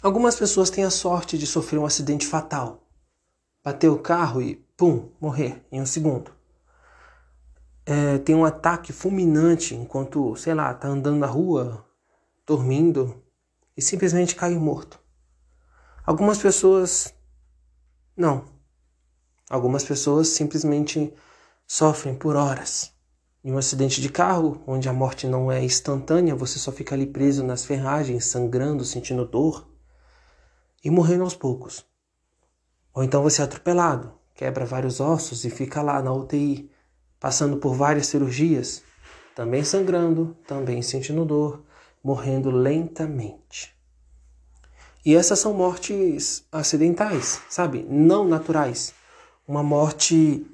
Algumas 0.00 0.36
pessoas 0.36 0.70
têm 0.70 0.84
a 0.84 0.90
sorte 0.90 1.36
de 1.36 1.44
sofrer 1.44 1.78
um 1.78 1.86
acidente 1.86 2.24
fatal. 2.24 2.86
Bater 3.64 3.88
o 3.88 3.98
carro 3.98 4.40
e, 4.40 4.56
pum, 4.76 5.08
morrer 5.20 5.60
em 5.72 5.80
um 5.80 5.86
segundo. 5.86 6.30
É, 7.84 8.18
tem 8.18 8.34
um 8.34 8.44
ataque 8.44 8.92
fulminante 8.92 9.74
enquanto, 9.74 10.36
sei 10.36 10.54
lá, 10.54 10.72
tá 10.72 10.86
andando 10.86 11.18
na 11.18 11.26
rua, 11.26 11.84
dormindo 12.46 13.22
e 13.76 13.82
simplesmente 13.82 14.36
cai 14.36 14.54
morto. 14.54 15.00
Algumas 16.06 16.38
pessoas 16.38 17.12
não. 18.16 18.44
Algumas 19.50 19.82
pessoas 19.82 20.28
simplesmente 20.28 21.12
sofrem 21.66 22.14
por 22.14 22.36
horas. 22.36 22.92
Em 23.42 23.52
um 23.52 23.58
acidente 23.58 24.00
de 24.00 24.08
carro, 24.08 24.62
onde 24.66 24.88
a 24.88 24.92
morte 24.92 25.26
não 25.26 25.52
é 25.52 25.62
instantânea, 25.62 26.34
você 26.34 26.58
só 26.58 26.72
fica 26.72 26.94
ali 26.94 27.06
preso 27.06 27.44
nas 27.44 27.64
ferragens, 27.64 28.24
sangrando, 28.24 28.84
sentindo 28.84 29.26
dor 29.26 29.68
e 30.82 30.90
morrendo 30.90 31.24
aos 31.24 31.34
poucos. 31.34 31.84
Ou 32.94 33.02
então 33.02 33.22
você 33.22 33.42
é 33.42 33.44
atropelado, 33.44 34.14
quebra 34.34 34.64
vários 34.64 35.00
ossos 35.00 35.44
e 35.44 35.50
fica 35.50 35.82
lá 35.82 36.00
na 36.00 36.12
UTI, 36.12 36.70
passando 37.20 37.56
por 37.58 37.74
várias 37.74 38.06
cirurgias, 38.06 38.82
também 39.34 39.64
sangrando, 39.64 40.36
também 40.46 40.80
sentindo 40.80 41.24
dor, 41.24 41.64
morrendo 42.02 42.50
lentamente. 42.50 43.74
E 45.04 45.14
essas 45.14 45.38
são 45.38 45.52
mortes 45.52 46.46
acidentais, 46.50 47.42
sabe? 47.50 47.84
Não 47.88 48.26
naturais. 48.26 48.94
Uma 49.46 49.62
morte 49.62 50.46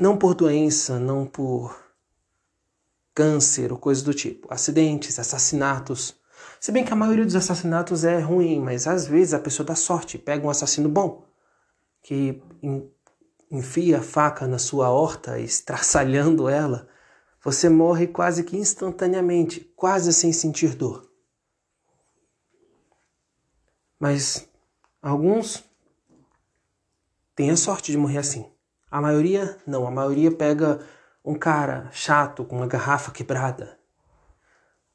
não 0.00 0.16
por 0.16 0.34
doença, 0.34 0.98
não 0.98 1.26
por 1.26 1.78
câncer 3.14 3.70
ou 3.70 3.78
coisa 3.78 4.02
do 4.02 4.14
tipo. 4.14 4.52
Acidentes, 4.52 5.18
assassinatos, 5.18 6.18
se 6.58 6.72
bem 6.72 6.84
que 6.84 6.92
a 6.92 6.96
maioria 6.96 7.24
dos 7.24 7.36
assassinatos 7.36 8.04
é 8.04 8.18
ruim, 8.18 8.60
mas 8.60 8.86
às 8.86 9.06
vezes 9.06 9.34
a 9.34 9.38
pessoa 9.38 9.66
dá 9.66 9.74
sorte, 9.74 10.18
pega 10.18 10.46
um 10.46 10.50
assassino 10.50 10.88
bom, 10.88 11.26
que 12.02 12.42
enfia 13.50 13.98
a 13.98 14.02
faca 14.02 14.46
na 14.46 14.58
sua 14.58 14.90
horta, 14.90 15.38
estraçalhando 15.38 16.48
ela, 16.48 16.88
você 17.42 17.68
morre 17.68 18.06
quase 18.06 18.44
que 18.44 18.56
instantaneamente, 18.56 19.60
quase 19.76 20.12
sem 20.12 20.32
sentir 20.32 20.74
dor. 20.74 21.10
Mas 23.98 24.48
alguns 25.02 25.64
têm 27.34 27.50
a 27.50 27.56
sorte 27.56 27.92
de 27.92 27.98
morrer 27.98 28.18
assim. 28.18 28.49
A 28.90 29.00
maioria 29.00 29.56
não, 29.66 29.86
a 29.86 29.90
maioria 29.90 30.30
pega 30.30 30.80
um 31.24 31.34
cara 31.34 31.88
chato 31.92 32.44
com 32.44 32.56
uma 32.56 32.66
garrafa 32.66 33.12
quebrada, 33.12 33.78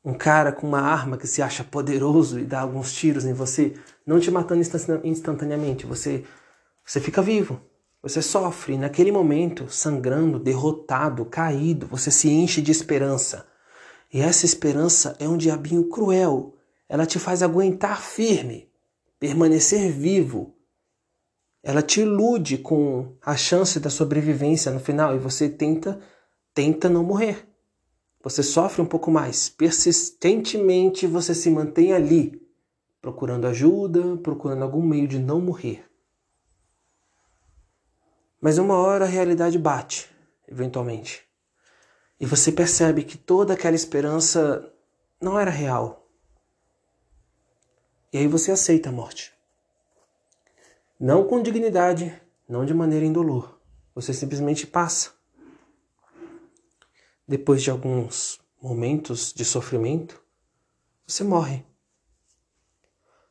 um 0.03 0.13
cara 0.13 0.51
com 0.51 0.67
uma 0.67 0.81
arma 0.81 1.17
que 1.17 1.27
se 1.27 1.41
acha 1.41 1.63
poderoso 1.63 2.39
e 2.39 2.45
dá 2.45 2.61
alguns 2.61 2.93
tiros 2.93 3.25
em 3.25 3.33
você, 3.33 3.73
não 4.05 4.19
te 4.19 4.29
matando 4.29 4.61
instantaneamente, 5.03 5.85
você 5.85 6.25
você 6.85 7.01
fica 7.01 7.21
vivo. 7.21 7.59
Você 8.03 8.21
sofre 8.21 8.77
naquele 8.77 9.11
momento, 9.11 9.67
sangrando, 9.67 10.37
derrotado, 10.37 11.25
caído, 11.25 11.87
você 11.87 12.11
se 12.11 12.29
enche 12.29 12.61
de 12.61 12.71
esperança. 12.71 13.47
E 14.13 14.21
essa 14.21 14.45
esperança 14.45 15.15
é 15.19 15.27
um 15.27 15.35
diabinho 15.35 15.89
cruel. 15.89 16.53
Ela 16.87 17.07
te 17.07 17.17
faz 17.17 17.41
aguentar 17.41 17.99
firme, 17.99 18.69
permanecer 19.19 19.91
vivo. 19.91 20.54
Ela 21.67 21.81
te 21.81 22.01
ilude 22.01 22.59
com 22.59 23.17
a 23.19 23.35
chance 23.35 23.79
da 23.79 23.89
sobrevivência 23.89 24.71
no 24.71 24.79
final 24.79 25.15
e 25.15 25.19
você 25.19 25.49
tenta 25.49 25.99
tenta 26.53 26.87
não 26.87 27.03
morrer. 27.03 27.49
Você 28.23 28.43
sofre 28.43 28.83
um 28.83 28.85
pouco 28.85 29.09
mais. 29.09 29.49
Persistentemente 29.49 31.07
você 31.07 31.33
se 31.33 31.49
mantém 31.49 31.91
ali, 31.91 32.39
procurando 33.01 33.47
ajuda, 33.47 34.15
procurando 34.17 34.61
algum 34.61 34.83
meio 34.83 35.07
de 35.07 35.17
não 35.17 35.41
morrer. 35.41 35.83
Mas 38.39 38.59
uma 38.59 38.77
hora 38.77 39.05
a 39.05 39.07
realidade 39.07 39.57
bate, 39.57 40.07
eventualmente. 40.47 41.23
E 42.19 42.27
você 42.27 42.51
percebe 42.51 43.03
que 43.03 43.17
toda 43.17 43.55
aquela 43.55 43.75
esperança 43.75 44.71
não 45.19 45.39
era 45.39 45.49
real. 45.49 46.07
E 48.13 48.19
aí 48.19 48.27
você 48.27 48.51
aceita 48.51 48.89
a 48.89 48.91
morte. 48.91 49.34
Não 50.99 51.27
com 51.27 51.41
dignidade, 51.41 52.13
não 52.47 52.65
de 52.65 52.73
maneira 52.73 53.05
indolor. 53.05 53.59
Você 53.93 54.13
simplesmente 54.13 54.65
passa 54.65 55.11
depois 57.27 57.63
de 57.63 57.71
alguns 57.71 58.39
momentos 58.61 59.33
de 59.33 59.43
sofrimento, 59.43 60.21
você 61.05 61.23
morre. 61.23 61.65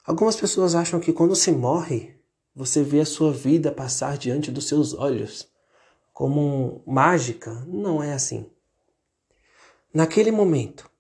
Algumas 0.04 0.36
pessoas 0.36 0.74
acham 0.74 1.00
que 1.00 1.12
quando 1.12 1.34
se 1.34 1.50
morre, 1.50 2.14
você 2.54 2.82
vê 2.82 3.00
a 3.00 3.06
sua 3.06 3.32
vida 3.32 3.72
passar 3.72 4.18
diante 4.18 4.50
dos 4.50 4.68
seus 4.68 4.92
olhos, 4.92 5.48
como 6.12 6.82
mágica. 6.86 7.52
Não 7.66 8.02
é 8.02 8.12
assim. 8.12 8.46
Naquele 9.92 10.30
momento, 10.30 10.90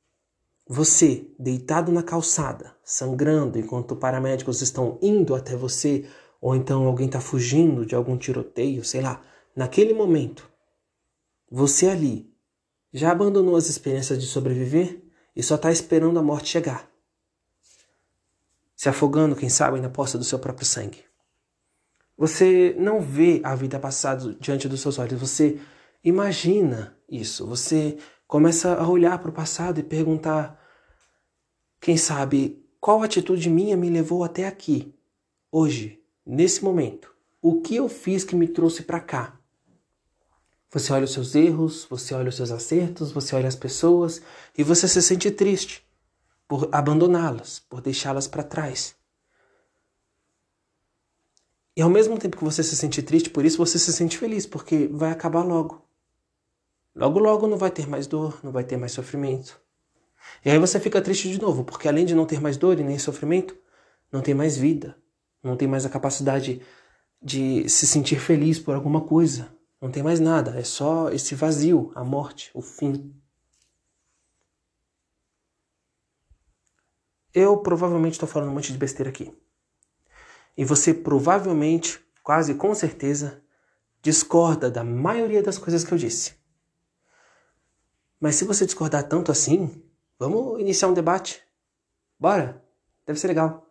você, 0.66 1.28
deitado 1.38 1.92
na 1.92 2.02
calçada, 2.02 2.74
sangrando 2.82 3.58
enquanto 3.58 3.94
paramédicos 3.94 4.62
estão 4.62 4.98
indo 5.02 5.34
até 5.34 5.54
você, 5.54 6.08
ou 6.44 6.54
então 6.54 6.84
alguém 6.84 7.06
está 7.06 7.22
fugindo 7.22 7.86
de 7.86 7.94
algum 7.94 8.18
tiroteio, 8.18 8.84
sei 8.84 9.00
lá, 9.00 9.22
naquele 9.56 9.94
momento, 9.94 10.46
você 11.50 11.88
ali, 11.88 12.30
já 12.92 13.10
abandonou 13.10 13.56
as 13.56 13.70
experiências 13.70 14.20
de 14.20 14.26
sobreviver 14.26 15.02
e 15.34 15.42
só 15.42 15.54
está 15.54 15.72
esperando 15.72 16.18
a 16.18 16.22
morte 16.22 16.50
chegar. 16.50 16.86
Se 18.76 18.90
afogando, 18.90 19.34
quem 19.34 19.48
sabe, 19.48 19.80
na 19.80 19.88
poça 19.88 20.18
do 20.18 20.24
seu 20.24 20.38
próprio 20.38 20.66
sangue. 20.66 21.02
Você 22.14 22.76
não 22.78 23.00
vê 23.00 23.40
a 23.42 23.54
vida 23.54 23.80
passar 23.80 24.18
diante 24.38 24.68
dos 24.68 24.82
seus 24.82 24.98
olhos, 24.98 25.18
você 25.18 25.58
imagina 26.04 26.94
isso. 27.08 27.46
Você 27.46 27.96
começa 28.26 28.74
a 28.74 28.86
olhar 28.86 29.18
para 29.18 29.30
o 29.30 29.34
passado 29.34 29.80
e 29.80 29.82
perguntar: 29.82 30.60
quem 31.80 31.96
sabe, 31.96 32.62
qual 32.78 33.02
atitude 33.02 33.48
minha 33.48 33.78
me 33.78 33.88
levou 33.88 34.22
até 34.22 34.46
aqui, 34.46 34.94
hoje, 35.50 36.03
nesse 36.24 36.64
momento? 36.64 37.14
O 37.40 37.60
que 37.60 37.76
eu 37.76 37.88
fiz 37.88 38.24
que 38.24 38.34
me 38.34 38.48
trouxe 38.48 38.82
para 38.82 39.00
cá? 39.00 39.38
Você 40.70 40.92
olha 40.92 41.04
os 41.04 41.12
seus 41.12 41.34
erros, 41.34 41.86
você 41.88 42.14
olha 42.14 42.28
os 42.28 42.36
seus 42.36 42.50
acertos, 42.50 43.12
você 43.12 43.36
olha 43.36 43.46
as 43.46 43.54
pessoas 43.54 44.20
e 44.56 44.64
você 44.64 44.88
se 44.88 45.00
sente 45.00 45.30
triste 45.30 45.86
por 46.48 46.68
abandoná-las, 46.72 47.60
por 47.60 47.80
deixá-las 47.80 48.26
para 48.26 48.42
trás. 48.42 48.96
E 51.76 51.82
ao 51.82 51.90
mesmo 51.90 52.18
tempo 52.18 52.36
que 52.36 52.44
você 52.44 52.62
se 52.62 52.76
sente 52.76 53.02
triste 53.02 53.30
por 53.30 53.44
isso, 53.44 53.58
você 53.58 53.78
se 53.78 53.92
sente 53.92 54.16
feliz, 54.16 54.46
porque 54.46 54.88
vai 54.88 55.10
acabar 55.10 55.42
logo. 55.42 55.84
Logo, 56.94 57.18
logo 57.18 57.46
não 57.48 57.56
vai 57.56 57.70
ter 57.70 57.88
mais 57.88 58.06
dor, 58.06 58.38
não 58.42 58.52
vai 58.52 58.62
ter 58.62 58.76
mais 58.76 58.92
sofrimento. 58.92 59.60
E 60.44 60.50
aí 60.50 60.58
você 60.58 60.78
fica 60.78 61.02
triste 61.02 61.28
de 61.28 61.40
novo, 61.40 61.64
porque 61.64 61.88
além 61.88 62.06
de 62.06 62.14
não 62.14 62.26
ter 62.26 62.40
mais 62.40 62.56
dor 62.56 62.78
e 62.78 62.84
nem 62.84 62.98
sofrimento, 62.98 63.56
não 64.12 64.22
tem 64.22 64.34
mais 64.34 64.56
vida, 64.56 64.96
não 65.44 65.56
tem 65.56 65.68
mais 65.68 65.84
a 65.84 65.90
capacidade 65.90 66.62
de 67.22 67.68
se 67.68 67.86
sentir 67.86 68.18
feliz 68.18 68.58
por 68.58 68.74
alguma 68.74 69.02
coisa, 69.02 69.54
não 69.80 69.90
tem 69.90 70.02
mais 70.02 70.18
nada, 70.18 70.58
é 70.58 70.64
só 70.64 71.10
esse 71.10 71.34
vazio, 71.34 71.92
a 71.94 72.02
morte, 72.02 72.50
o 72.54 72.62
fim. 72.62 73.14
Eu 77.32 77.58
provavelmente 77.58 78.14
estou 78.14 78.28
falando 78.28 78.50
um 78.50 78.54
monte 78.54 78.72
de 78.72 78.78
besteira 78.78 79.10
aqui. 79.10 79.36
E 80.56 80.64
você 80.64 80.94
provavelmente, 80.94 82.00
quase 82.22 82.54
com 82.54 82.74
certeza, 82.74 83.42
discorda 84.00 84.70
da 84.70 84.84
maioria 84.84 85.42
das 85.42 85.58
coisas 85.58 85.84
que 85.84 85.92
eu 85.92 85.98
disse. 85.98 86.34
Mas 88.20 88.36
se 88.36 88.44
você 88.44 88.64
discordar 88.64 89.08
tanto 89.08 89.32
assim, 89.32 89.82
vamos 90.18 90.60
iniciar 90.60 90.88
um 90.88 90.94
debate. 90.94 91.42
Bora? 92.18 92.64
Deve 93.04 93.18
ser 93.18 93.28
legal. 93.28 93.63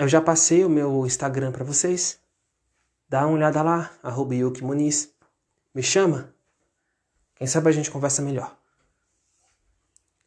Eu 0.00 0.08
já 0.08 0.18
passei 0.18 0.64
o 0.64 0.70
meu 0.70 1.04
Instagram 1.04 1.52
para 1.52 1.62
vocês. 1.62 2.18
Dá 3.06 3.26
uma 3.26 3.36
olhada 3.36 3.60
lá, 3.60 3.92
arroba 4.02 4.34
Yuki 4.34 4.64
Muniz. 4.64 5.12
Me 5.74 5.82
chama, 5.82 6.34
Quem 7.34 7.46
sabe 7.46 7.68
a 7.68 7.72
gente 7.72 7.90
conversa 7.90 8.22
melhor. 8.22 8.56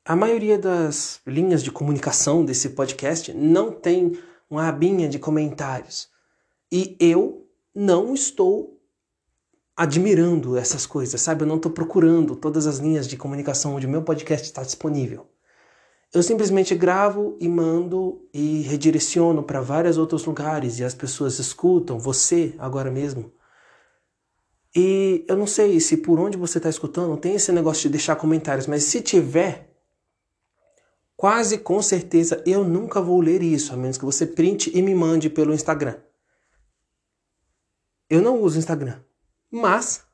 A 0.05 0.15
maioria 0.15 0.59
das 0.59 1.21
linhas 1.25 1.63
de 1.63 1.71
comunicação 1.71 2.45
desse 2.45 2.69
podcast 2.69 3.33
não 3.33 3.71
tem 3.71 4.15
uma 4.47 4.67
abinha 4.67 5.09
de 5.09 5.17
comentários. 5.17 6.07
E 6.71 6.95
eu 6.99 7.49
não 7.73 8.13
estou 8.13 8.79
admirando 9.75 10.55
essas 10.55 10.85
coisas, 10.85 11.19
sabe? 11.19 11.41
Eu 11.41 11.47
não 11.47 11.55
estou 11.55 11.71
procurando 11.71 12.35
todas 12.35 12.67
as 12.67 12.77
linhas 12.77 13.07
de 13.07 13.17
comunicação 13.17 13.73
onde 13.73 13.87
o 13.87 13.89
meu 13.89 14.03
podcast 14.03 14.45
está 14.45 14.61
disponível. 14.61 15.32
Eu 16.13 16.21
simplesmente 16.21 16.75
gravo 16.75 17.35
e 17.39 17.47
mando 17.47 18.27
e 18.33 18.61
redireciono 18.61 19.41
para 19.41 19.61
vários 19.61 19.97
outros 19.97 20.23
lugares 20.25 20.79
e 20.79 20.83
as 20.83 20.93
pessoas 20.93 21.39
escutam, 21.39 21.97
você 21.97 22.53
agora 22.59 22.91
mesmo. 22.91 23.31
E 24.75 25.25
eu 25.27 25.35
não 25.35 25.47
sei 25.47 25.79
se 25.79 25.97
por 25.97 26.19
onde 26.19 26.37
você 26.37 26.59
está 26.59 26.69
escutando 26.69 27.17
tem 27.17 27.35
esse 27.35 27.51
negócio 27.51 27.83
de 27.83 27.89
deixar 27.89 28.15
comentários, 28.15 28.67
mas 28.67 28.83
se 28.83 29.01
tiver, 29.01 29.73
Quase 31.23 31.59
com 31.59 31.81
certeza 31.81 32.43
eu 32.45 32.65
nunca 32.65 33.01
vou 33.01 33.21
ler 33.21 33.41
isso, 33.41 33.73
a 33.73 33.77
menos 33.77 33.97
que 33.97 34.03
você 34.03 34.27
printe 34.27 34.69
e 34.77 34.81
me 34.81 34.93
mande 34.93 35.29
pelo 35.29 35.53
Instagram. 35.53 35.95
Eu 38.09 38.21
não 38.21 38.41
uso 38.41 38.59
Instagram, 38.59 38.99
mas 39.49 40.05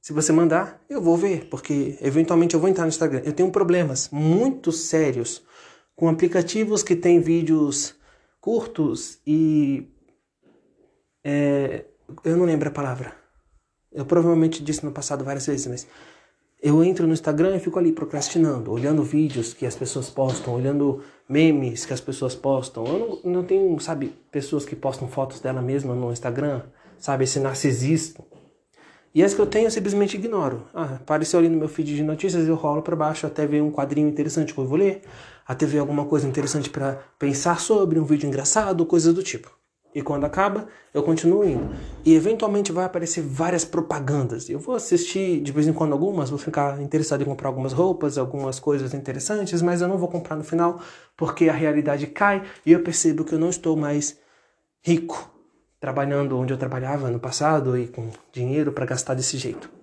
se 0.00 0.12
você 0.14 0.32
mandar, 0.32 0.82
eu 0.88 1.00
vou 1.00 1.16
ver, 1.16 1.48
porque 1.50 1.98
eventualmente 2.00 2.54
eu 2.54 2.60
vou 2.60 2.70
entrar 2.70 2.84
no 2.84 2.88
Instagram. 2.88 3.20
Eu 3.24 3.32
tenho 3.32 3.50
problemas 3.50 4.08
muito 4.10 4.72
sérios 4.72 5.42
com 5.94 6.08
aplicativos 6.08 6.82
que 6.82 6.96
têm 6.96 7.20
vídeos 7.20 7.94
curtos 8.40 9.18
e. 9.26 9.86
É, 11.22 11.84
eu 12.24 12.36
não 12.36 12.46
lembro 12.46 12.68
a 12.70 12.72
palavra. 12.72 13.14
Eu 13.92 14.06
provavelmente 14.06 14.62
disse 14.62 14.84
no 14.84 14.90
passado 14.90 15.24
várias 15.24 15.46
vezes, 15.46 15.66
mas 15.66 15.86
eu 16.62 16.82
entro 16.82 17.06
no 17.06 17.12
Instagram 17.12 17.56
e 17.56 17.60
fico 17.60 17.78
ali 17.78 17.92
procrastinando, 17.92 18.70
olhando 18.70 19.02
vídeos 19.02 19.52
que 19.52 19.66
as 19.66 19.74
pessoas 19.74 20.08
postam, 20.08 20.54
olhando 20.54 21.02
memes 21.28 21.84
que 21.84 21.92
as 21.92 22.00
pessoas 22.00 22.34
postam. 22.34 22.86
Eu 22.86 23.20
não, 23.24 23.32
não 23.32 23.44
tenho, 23.44 23.78
sabe, 23.80 24.14
pessoas 24.30 24.64
que 24.64 24.74
postam 24.74 25.08
fotos 25.08 25.40
dela 25.40 25.60
mesma 25.60 25.94
no 25.94 26.10
Instagram, 26.10 26.62
sabe, 26.98 27.24
esse 27.24 27.38
narcisista. 27.38 28.24
E 29.12 29.24
as 29.24 29.34
que 29.34 29.40
eu 29.40 29.46
tenho 29.46 29.66
eu 29.66 29.70
simplesmente 29.70 30.16
ignoro. 30.16 30.68
Ah, 30.72 30.94
apareceu 30.94 31.40
ali 31.40 31.48
no 31.48 31.58
meu 31.58 31.68
feed 31.68 31.96
de 31.96 32.02
notícias, 32.02 32.46
eu 32.46 32.54
rolo 32.54 32.80
para 32.80 32.94
baixo 32.94 33.26
até 33.26 33.44
ver 33.44 33.60
um 33.60 33.70
quadrinho 33.70 34.08
interessante 34.08 34.54
que 34.54 34.60
eu 34.60 34.64
vou 34.64 34.78
ler, 34.78 35.02
até 35.46 35.66
ver 35.66 35.78
alguma 35.80 36.04
coisa 36.04 36.28
interessante 36.28 36.70
para 36.70 37.00
pensar 37.18 37.60
sobre, 37.60 37.98
um 37.98 38.04
vídeo 38.04 38.28
engraçado, 38.28 38.86
coisas 38.86 39.12
do 39.12 39.22
tipo. 39.22 39.50
E 39.92 40.00
quando 40.00 40.24
acaba, 40.24 40.68
eu 40.94 41.02
continuo 41.02 41.44
indo. 41.44 41.74
E 42.04 42.14
eventualmente 42.14 42.70
vai 42.70 42.84
aparecer 42.84 43.22
várias 43.22 43.64
propagandas. 43.64 44.48
Eu 44.48 44.60
vou 44.60 44.76
assistir 44.76 45.40
de 45.40 45.50
vez 45.50 45.66
em 45.66 45.72
quando 45.72 45.92
algumas, 45.92 46.30
vou 46.30 46.38
ficar 46.38 46.80
interessado 46.80 47.22
em 47.22 47.24
comprar 47.24 47.48
algumas 47.48 47.72
roupas, 47.72 48.16
algumas 48.16 48.60
coisas 48.60 48.94
interessantes, 48.94 49.60
mas 49.60 49.80
eu 49.80 49.88
não 49.88 49.98
vou 49.98 50.08
comprar 50.08 50.36
no 50.36 50.44
final 50.44 50.80
porque 51.16 51.48
a 51.48 51.52
realidade 51.52 52.06
cai 52.06 52.44
e 52.64 52.70
eu 52.70 52.84
percebo 52.84 53.24
que 53.24 53.34
eu 53.34 53.38
não 53.40 53.50
estou 53.50 53.76
mais 53.76 54.16
rico 54.80 55.29
trabalhando 55.80 56.38
onde 56.38 56.52
eu 56.52 56.58
trabalhava 56.58 57.10
no 57.10 57.18
passado 57.18 57.76
e 57.76 57.88
com 57.88 58.10
dinheiro 58.32 58.70
para 58.70 58.84
gastar 58.84 59.14
desse 59.14 59.38
jeito. 59.38 59.80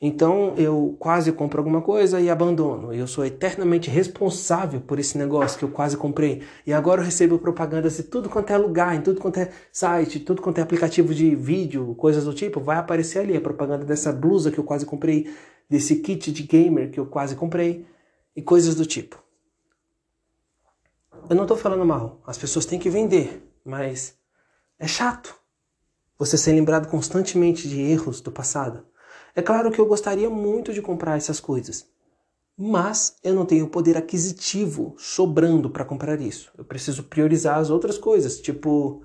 Então 0.00 0.54
eu 0.56 0.96
quase 0.98 1.30
compro 1.32 1.60
alguma 1.60 1.80
coisa 1.80 2.20
e 2.20 2.28
abandono. 2.28 2.92
Eu 2.92 3.06
sou 3.06 3.24
eternamente 3.24 3.88
responsável 3.88 4.80
por 4.80 4.98
esse 4.98 5.16
negócio 5.16 5.58
que 5.58 5.64
eu 5.64 5.70
quase 5.70 5.96
comprei. 5.96 6.42
E 6.66 6.72
agora 6.72 7.00
eu 7.00 7.04
recebo 7.04 7.38
propagandas 7.38 7.96
de 7.96 8.02
tudo 8.02 8.28
quanto 8.28 8.50
é 8.50 8.58
lugar, 8.58 8.94
em 8.94 9.00
tudo 9.00 9.20
quanto 9.20 9.38
é 9.38 9.50
site, 9.72 10.20
tudo 10.20 10.42
quanto 10.42 10.58
é 10.58 10.62
aplicativo 10.62 11.14
de 11.14 11.34
vídeo, 11.34 11.94
coisas 11.94 12.24
do 12.24 12.34
tipo. 12.34 12.60
Vai 12.60 12.76
aparecer 12.76 13.20
ali 13.20 13.36
a 13.36 13.40
propaganda 13.40 13.84
dessa 13.84 14.12
blusa 14.12 14.50
que 14.50 14.58
eu 14.58 14.64
quase 14.64 14.84
comprei, 14.84 15.32
desse 15.70 15.96
kit 15.96 16.32
de 16.32 16.42
gamer 16.42 16.90
que 16.90 17.00
eu 17.00 17.06
quase 17.06 17.36
comprei 17.36 17.86
e 18.34 18.42
coisas 18.42 18.74
do 18.74 18.84
tipo. 18.84 19.22
Eu 21.30 21.36
não 21.36 21.44
estou 21.44 21.56
falando 21.56 21.84
mal. 21.86 22.20
As 22.26 22.36
pessoas 22.36 22.66
têm 22.66 22.78
que 22.78 22.90
vender, 22.90 23.42
mas 23.64 24.18
é 24.84 24.86
chato 24.86 25.34
você 26.18 26.36
ser 26.36 26.52
lembrado 26.52 26.88
constantemente 26.88 27.66
de 27.66 27.80
erros 27.80 28.20
do 28.20 28.30
passado. 28.30 28.86
É 29.34 29.40
claro 29.40 29.72
que 29.72 29.80
eu 29.80 29.86
gostaria 29.86 30.28
muito 30.28 30.74
de 30.74 30.82
comprar 30.82 31.16
essas 31.16 31.40
coisas, 31.40 31.86
mas 32.56 33.16
eu 33.24 33.34
não 33.34 33.46
tenho 33.46 33.66
poder 33.66 33.96
aquisitivo 33.96 34.94
sobrando 34.98 35.70
para 35.70 35.86
comprar 35.86 36.20
isso. 36.20 36.52
Eu 36.56 36.66
preciso 36.66 37.04
priorizar 37.04 37.58
as 37.58 37.70
outras 37.70 37.96
coisas, 37.96 38.38
tipo 38.38 39.02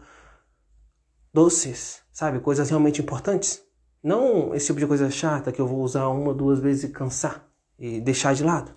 doces, 1.34 2.02
sabe? 2.12 2.42
Coisas 2.42 2.70
realmente 2.70 3.02
importantes. 3.02 3.64
Não 4.04 4.54
esse 4.54 4.68
tipo 4.68 4.80
de 4.80 4.88
coisa 4.88 5.10
chata 5.10 5.52
que 5.52 5.62
eu 5.62 5.68
vou 5.68 5.82
usar 5.82 6.10
uma, 6.10 6.34
duas 6.34 6.60
vezes 6.60 6.84
e 6.84 6.90
cansar 6.90 7.50
e 7.78 8.02
deixar 8.02 8.36
de 8.36 8.44
lado. 8.44 8.74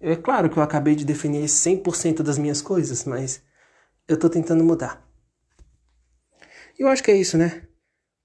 É 0.00 0.16
claro 0.16 0.48
que 0.48 0.58
eu 0.58 0.62
acabei 0.62 0.94
de 0.94 1.04
definir 1.04 1.44
100% 1.44 2.22
das 2.22 2.38
minhas 2.38 2.62
coisas, 2.62 3.04
mas 3.04 3.42
eu 4.08 4.14
estou 4.14 4.30
tentando 4.30 4.64
mudar. 4.64 5.07
Eu 6.78 6.88
acho 6.88 7.02
que 7.02 7.10
é 7.10 7.16
isso, 7.16 7.36
né? 7.36 7.68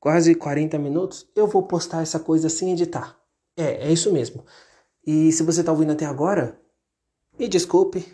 quase 0.04 0.36
40 0.36 0.78
minutos, 0.80 1.26
eu 1.34 1.48
vou 1.48 1.64
postar 1.64 2.02
essa 2.02 2.20
coisa 2.20 2.50
sem 2.50 2.74
editar. 2.74 3.18
É, 3.56 3.88
é 3.88 3.90
isso 3.94 4.12
mesmo. 4.12 4.44
E 5.08 5.32
se 5.32 5.44
você 5.44 5.62
está 5.62 5.72
ouvindo 5.72 5.94
até 5.94 6.04
agora, 6.06 6.60
me 7.40 7.48
desculpe 7.48 8.06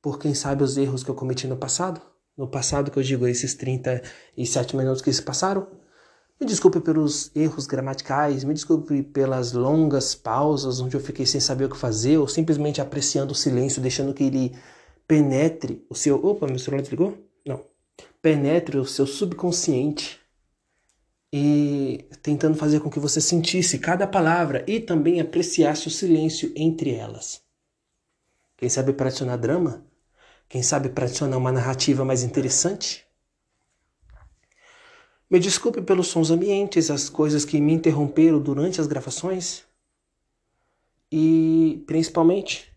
por 0.00 0.18
quem 0.18 0.32
sabe 0.32 0.62
os 0.62 0.78
erros 0.78 1.04
que 1.04 1.10
eu 1.10 1.14
cometi 1.14 1.46
no 1.46 1.58
passado. 1.58 2.00
No 2.34 2.48
passado 2.48 2.90
que 2.90 2.98
eu 2.98 3.02
digo 3.02 3.26
esses 3.26 3.54
37 3.54 4.74
minutos 4.74 5.02
que 5.02 5.12
se 5.12 5.20
passaram. 5.20 5.66
Me 6.40 6.46
desculpe 6.46 6.80
pelos 6.80 7.30
erros 7.36 7.66
gramaticais, 7.66 8.42
me 8.42 8.54
desculpe 8.54 9.02
pelas 9.02 9.52
longas 9.52 10.14
pausas 10.14 10.80
onde 10.80 10.96
eu 10.96 11.00
fiquei 11.02 11.26
sem 11.26 11.38
saber 11.38 11.66
o 11.66 11.68
que 11.68 11.76
fazer 11.76 12.16
ou 12.16 12.26
simplesmente 12.26 12.80
apreciando 12.80 13.32
o 13.32 13.36
silêncio, 13.36 13.82
deixando 13.82 14.14
que 14.14 14.24
ele 14.24 14.56
penetre 15.06 15.84
o 15.90 15.94
seu. 15.94 16.16
Opa, 16.24 16.46
meu 16.46 16.58
celular 16.58 16.80
desligou? 16.80 17.14
Não. 17.44 17.62
Penetre 18.26 18.76
o 18.76 18.84
seu 18.84 19.06
subconsciente 19.06 20.18
e 21.32 22.08
tentando 22.24 22.56
fazer 22.56 22.80
com 22.80 22.90
que 22.90 22.98
você 22.98 23.20
sentisse 23.20 23.78
cada 23.78 24.04
palavra 24.04 24.64
e 24.66 24.80
também 24.80 25.20
apreciasse 25.20 25.86
o 25.86 25.92
silêncio 25.92 26.52
entre 26.56 26.92
elas. 26.92 27.40
Quem 28.56 28.68
sabe 28.68 28.92
para 28.92 29.06
adicionar 29.06 29.36
drama? 29.36 29.86
Quem 30.48 30.60
sabe 30.60 30.88
para 30.88 31.04
adicionar 31.04 31.36
uma 31.36 31.52
narrativa 31.52 32.04
mais 32.04 32.24
interessante? 32.24 33.06
Me 35.30 35.38
desculpe 35.38 35.80
pelos 35.80 36.08
sons 36.08 36.32
ambientes, 36.32 36.90
as 36.90 37.08
coisas 37.08 37.44
que 37.44 37.60
me 37.60 37.74
interromperam 37.74 38.40
durante 38.40 38.80
as 38.80 38.88
gravações. 38.88 39.62
E 41.12 41.84
principalmente, 41.86 42.72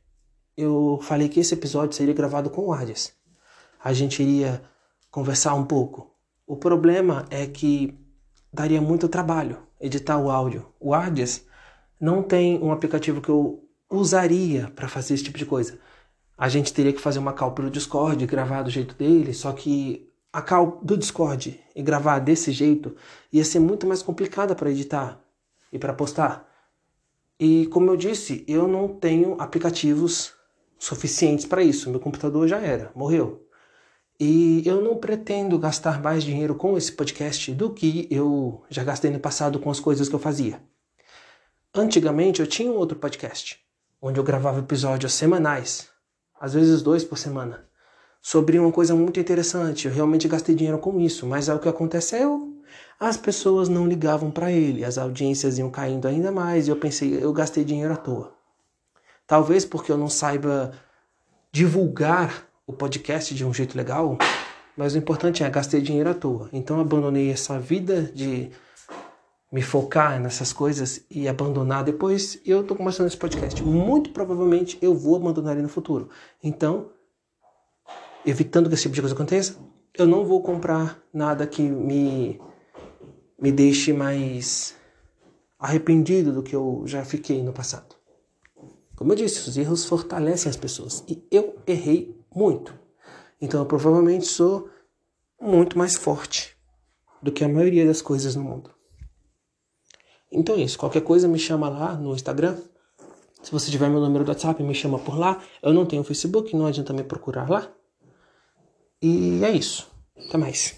eu 0.56 1.00
falei 1.02 1.28
que 1.28 1.40
esse 1.40 1.56
episódio 1.56 1.98
seria 1.98 2.14
gravado 2.14 2.52
com 2.52 2.68
o 2.68 2.72
Ardias. 2.72 3.14
A 3.84 3.92
gente 3.94 4.22
iria 4.22 4.69
conversar 5.12 5.54
um 5.56 5.66
pouco. 5.66 6.16
O 6.46 6.56
problema 6.58 7.26
é 7.30 7.46
que 7.46 7.98
daria 8.52 8.82
muito 8.82 9.08
trabalho 9.08 9.60
editar 9.80 10.18
o 10.18 10.30
áudio. 10.30 10.68
O 10.80 10.94
Ardias 10.94 11.46
não 12.00 12.24
tem 12.24 12.60
um 12.62 12.72
aplicativo 12.72 13.22
que 13.22 13.30
eu 13.30 13.64
usaria 13.90 14.72
para 14.76 14.88
fazer 14.88 15.14
esse 15.14 15.24
tipo 15.24 15.38
de 15.38 15.46
coisa. 15.46 15.80
A 16.38 16.48
gente 16.48 16.74
teria 16.74 16.94
que 16.94 17.02
fazer 17.02 17.20
uma 17.20 17.34
call 17.34 17.52
pelo 17.52 17.70
Discord, 17.70 18.26
gravar 18.26 18.64
do 18.64 18.70
jeito 18.70 18.96
dele, 18.96 19.34
só 19.34 19.52
que 19.52 20.10
a 20.32 20.42
call 20.42 20.80
do 20.84 20.98
Discord 20.98 21.60
e 21.76 21.82
gravar 21.82 22.20
desse 22.20 22.52
jeito 22.52 22.96
ia 23.32 23.44
ser 23.44 23.60
muito 23.60 23.88
mais 23.88 24.02
complicada 24.02 24.56
para 24.56 24.70
editar 24.70 25.20
e 25.72 25.80
para 25.80 25.94
postar. 25.94 26.48
E 27.40 27.68
como 27.68 27.90
eu 27.90 27.98
disse, 27.98 28.44
eu 28.48 28.68
não 28.68 28.88
tenho 28.88 29.36
aplicativos 29.40 30.34
suficientes 30.78 31.46
para 31.46 31.64
isso. 31.64 31.90
Meu 31.90 32.00
computador 32.00 32.48
já 32.48 32.60
era, 32.60 32.92
morreu. 32.96 33.49
E 34.20 34.62
eu 34.68 34.82
não 34.82 34.98
pretendo 34.98 35.58
gastar 35.58 36.02
mais 36.02 36.26
dinheiro 36.26 36.54
com 36.54 36.78
esse 36.78 36.92
podcast 36.92 37.54
do 37.54 37.74
que 37.74 38.06
eu 38.12 38.62
já 38.70 38.84
gastei 38.84 39.10
no 39.10 39.20
passado 39.20 39.60
com 39.60 39.72
as 39.72 39.80
coisas 39.80 40.10
que 40.10 40.16
eu 40.16 40.20
fazia. 40.20 40.62
Antigamente 41.74 42.42
eu 42.42 42.48
tinha 42.48 42.70
um 42.70 42.76
outro 42.76 42.98
podcast, 42.98 43.58
onde 44.02 44.20
eu 44.20 44.24
gravava 44.24 44.60
episódios 44.60 45.14
semanais, 45.14 45.88
às 46.38 46.54
vezes 46.54 46.82
dois 46.82 47.06
por 47.06 47.18
semana, 47.18 47.66
sobre 48.22 48.60
uma 48.60 48.74
coisa 48.74 48.94
muito 48.94 49.22
interessante. 49.22 49.88
Eu 49.88 49.94
realmente 49.94 50.28
gastei 50.28 50.54
dinheiro 50.54 50.80
com 50.80 51.00
isso, 51.00 51.26
mas 51.26 51.50
aí 51.50 51.56
o 51.56 51.60
que 51.60 51.70
aconteceu? 51.70 52.54
As 53.00 53.16
pessoas 53.16 53.70
não 53.70 53.88
ligavam 53.88 54.30
para 54.30 54.52
ele, 54.52 54.84
as 54.84 54.98
audiências 54.98 55.58
iam 55.58 55.72
caindo 55.72 56.10
ainda 56.10 56.30
mais 56.30 56.68
e 56.68 56.72
eu 56.72 56.76
pensei, 56.76 57.24
eu 57.24 57.32
gastei 57.32 57.64
dinheiro 57.64 57.94
à 57.94 57.98
toa. 57.98 58.34
Talvez 59.26 59.64
porque 59.64 59.94
eu 59.94 59.98
não 59.98 60.10
saiba 60.10 60.74
divulgar 61.54 62.49
o 62.70 62.74
podcast 62.74 63.34
de 63.34 63.44
um 63.44 63.52
jeito 63.52 63.76
legal, 63.76 64.16
mas 64.78 64.94
o 64.94 64.98
importante 65.00 65.44
é 65.44 65.50
gastei 65.50 65.82
dinheiro 65.82 66.12
à 66.12 66.14
toa. 66.14 66.48
Então 66.54 66.80
abandonei 66.80 67.32
essa 67.32 67.60
vida 67.60 68.04
de 68.04 68.52
me 69.52 69.64
focar 69.64 70.22
nessas 70.22 70.54
coisas 70.54 71.04
e 71.10 71.28
abandonar 71.28 71.84
depois. 71.84 72.40
E 72.46 72.52
eu 72.52 72.64
tô 72.64 72.76
começando 72.76 73.08
esse 73.08 73.18
podcast. 73.18 73.64
Muito 73.64 74.12
provavelmente 74.12 74.78
eu 74.84 74.94
vou 74.94 75.16
abandonar 75.16 75.54
ele 75.54 75.64
no 75.64 75.68
futuro. 75.68 76.10
Então, 76.44 76.92
evitando 78.24 78.70
que 78.70 78.76
esse 78.76 78.84
tipo 78.84 78.94
de 78.94 79.02
coisa 79.02 79.16
aconteça, 79.16 79.58
eu 79.98 80.06
não 80.06 80.24
vou 80.24 80.44
comprar 80.44 81.02
nada 81.12 81.48
que 81.48 81.64
me 81.64 82.40
me 83.42 83.52
deixe 83.52 83.92
mais 83.94 84.76
arrependido 85.58 86.32
do 86.32 86.44
que 86.44 86.56
eu 86.56 86.84
já 86.86 87.04
fiquei 87.04 87.42
no 87.42 87.52
passado. 87.52 87.96
Como 88.96 89.12
eu 89.14 89.16
disse, 89.16 89.50
os 89.50 89.58
erros 89.58 89.86
fortalecem 89.86 90.52
as 90.52 90.58
pessoas. 90.58 91.04
E 91.08 91.24
eu 91.32 91.58
errei 91.66 92.19
muito. 92.34 92.74
Então 93.42 93.62
eu 93.62 93.66
provavelmente 93.66 94.26
sou 94.26 94.70
muito 95.42 95.78
mais 95.78 95.96
forte 95.96 96.58
do 97.22 97.32
que 97.32 97.44
a 97.44 97.50
maioria 97.50 97.86
das 97.86 98.02
coisas 98.02 98.36
no 98.36 98.44
mundo. 98.44 98.72
Então 100.32 100.56
é 100.56 100.60
isso. 100.60 100.78
Qualquer 100.78 101.02
coisa 101.02 101.28
me 101.28 101.40
chama 101.40 101.70
lá 101.70 101.94
no 101.96 102.14
Instagram. 102.14 102.58
Se 103.42 103.52
você 103.52 103.72
tiver 103.72 103.90
meu 103.90 104.02
número 104.02 104.24
do 104.24 104.30
WhatsApp, 104.30 104.62
me 104.62 104.76
chama 104.76 105.00
por 105.00 105.18
lá. 105.18 105.42
Eu 105.62 105.74
não 105.74 105.86
tenho 105.86 106.04
Facebook, 106.04 106.56
não 106.56 106.66
adianta 106.66 106.94
me 106.94 107.04
procurar 107.04 107.50
lá. 107.50 107.72
E 109.02 109.44
é 109.44 109.52
isso. 109.52 109.90
Até 110.28 110.38
mais. 110.38 110.78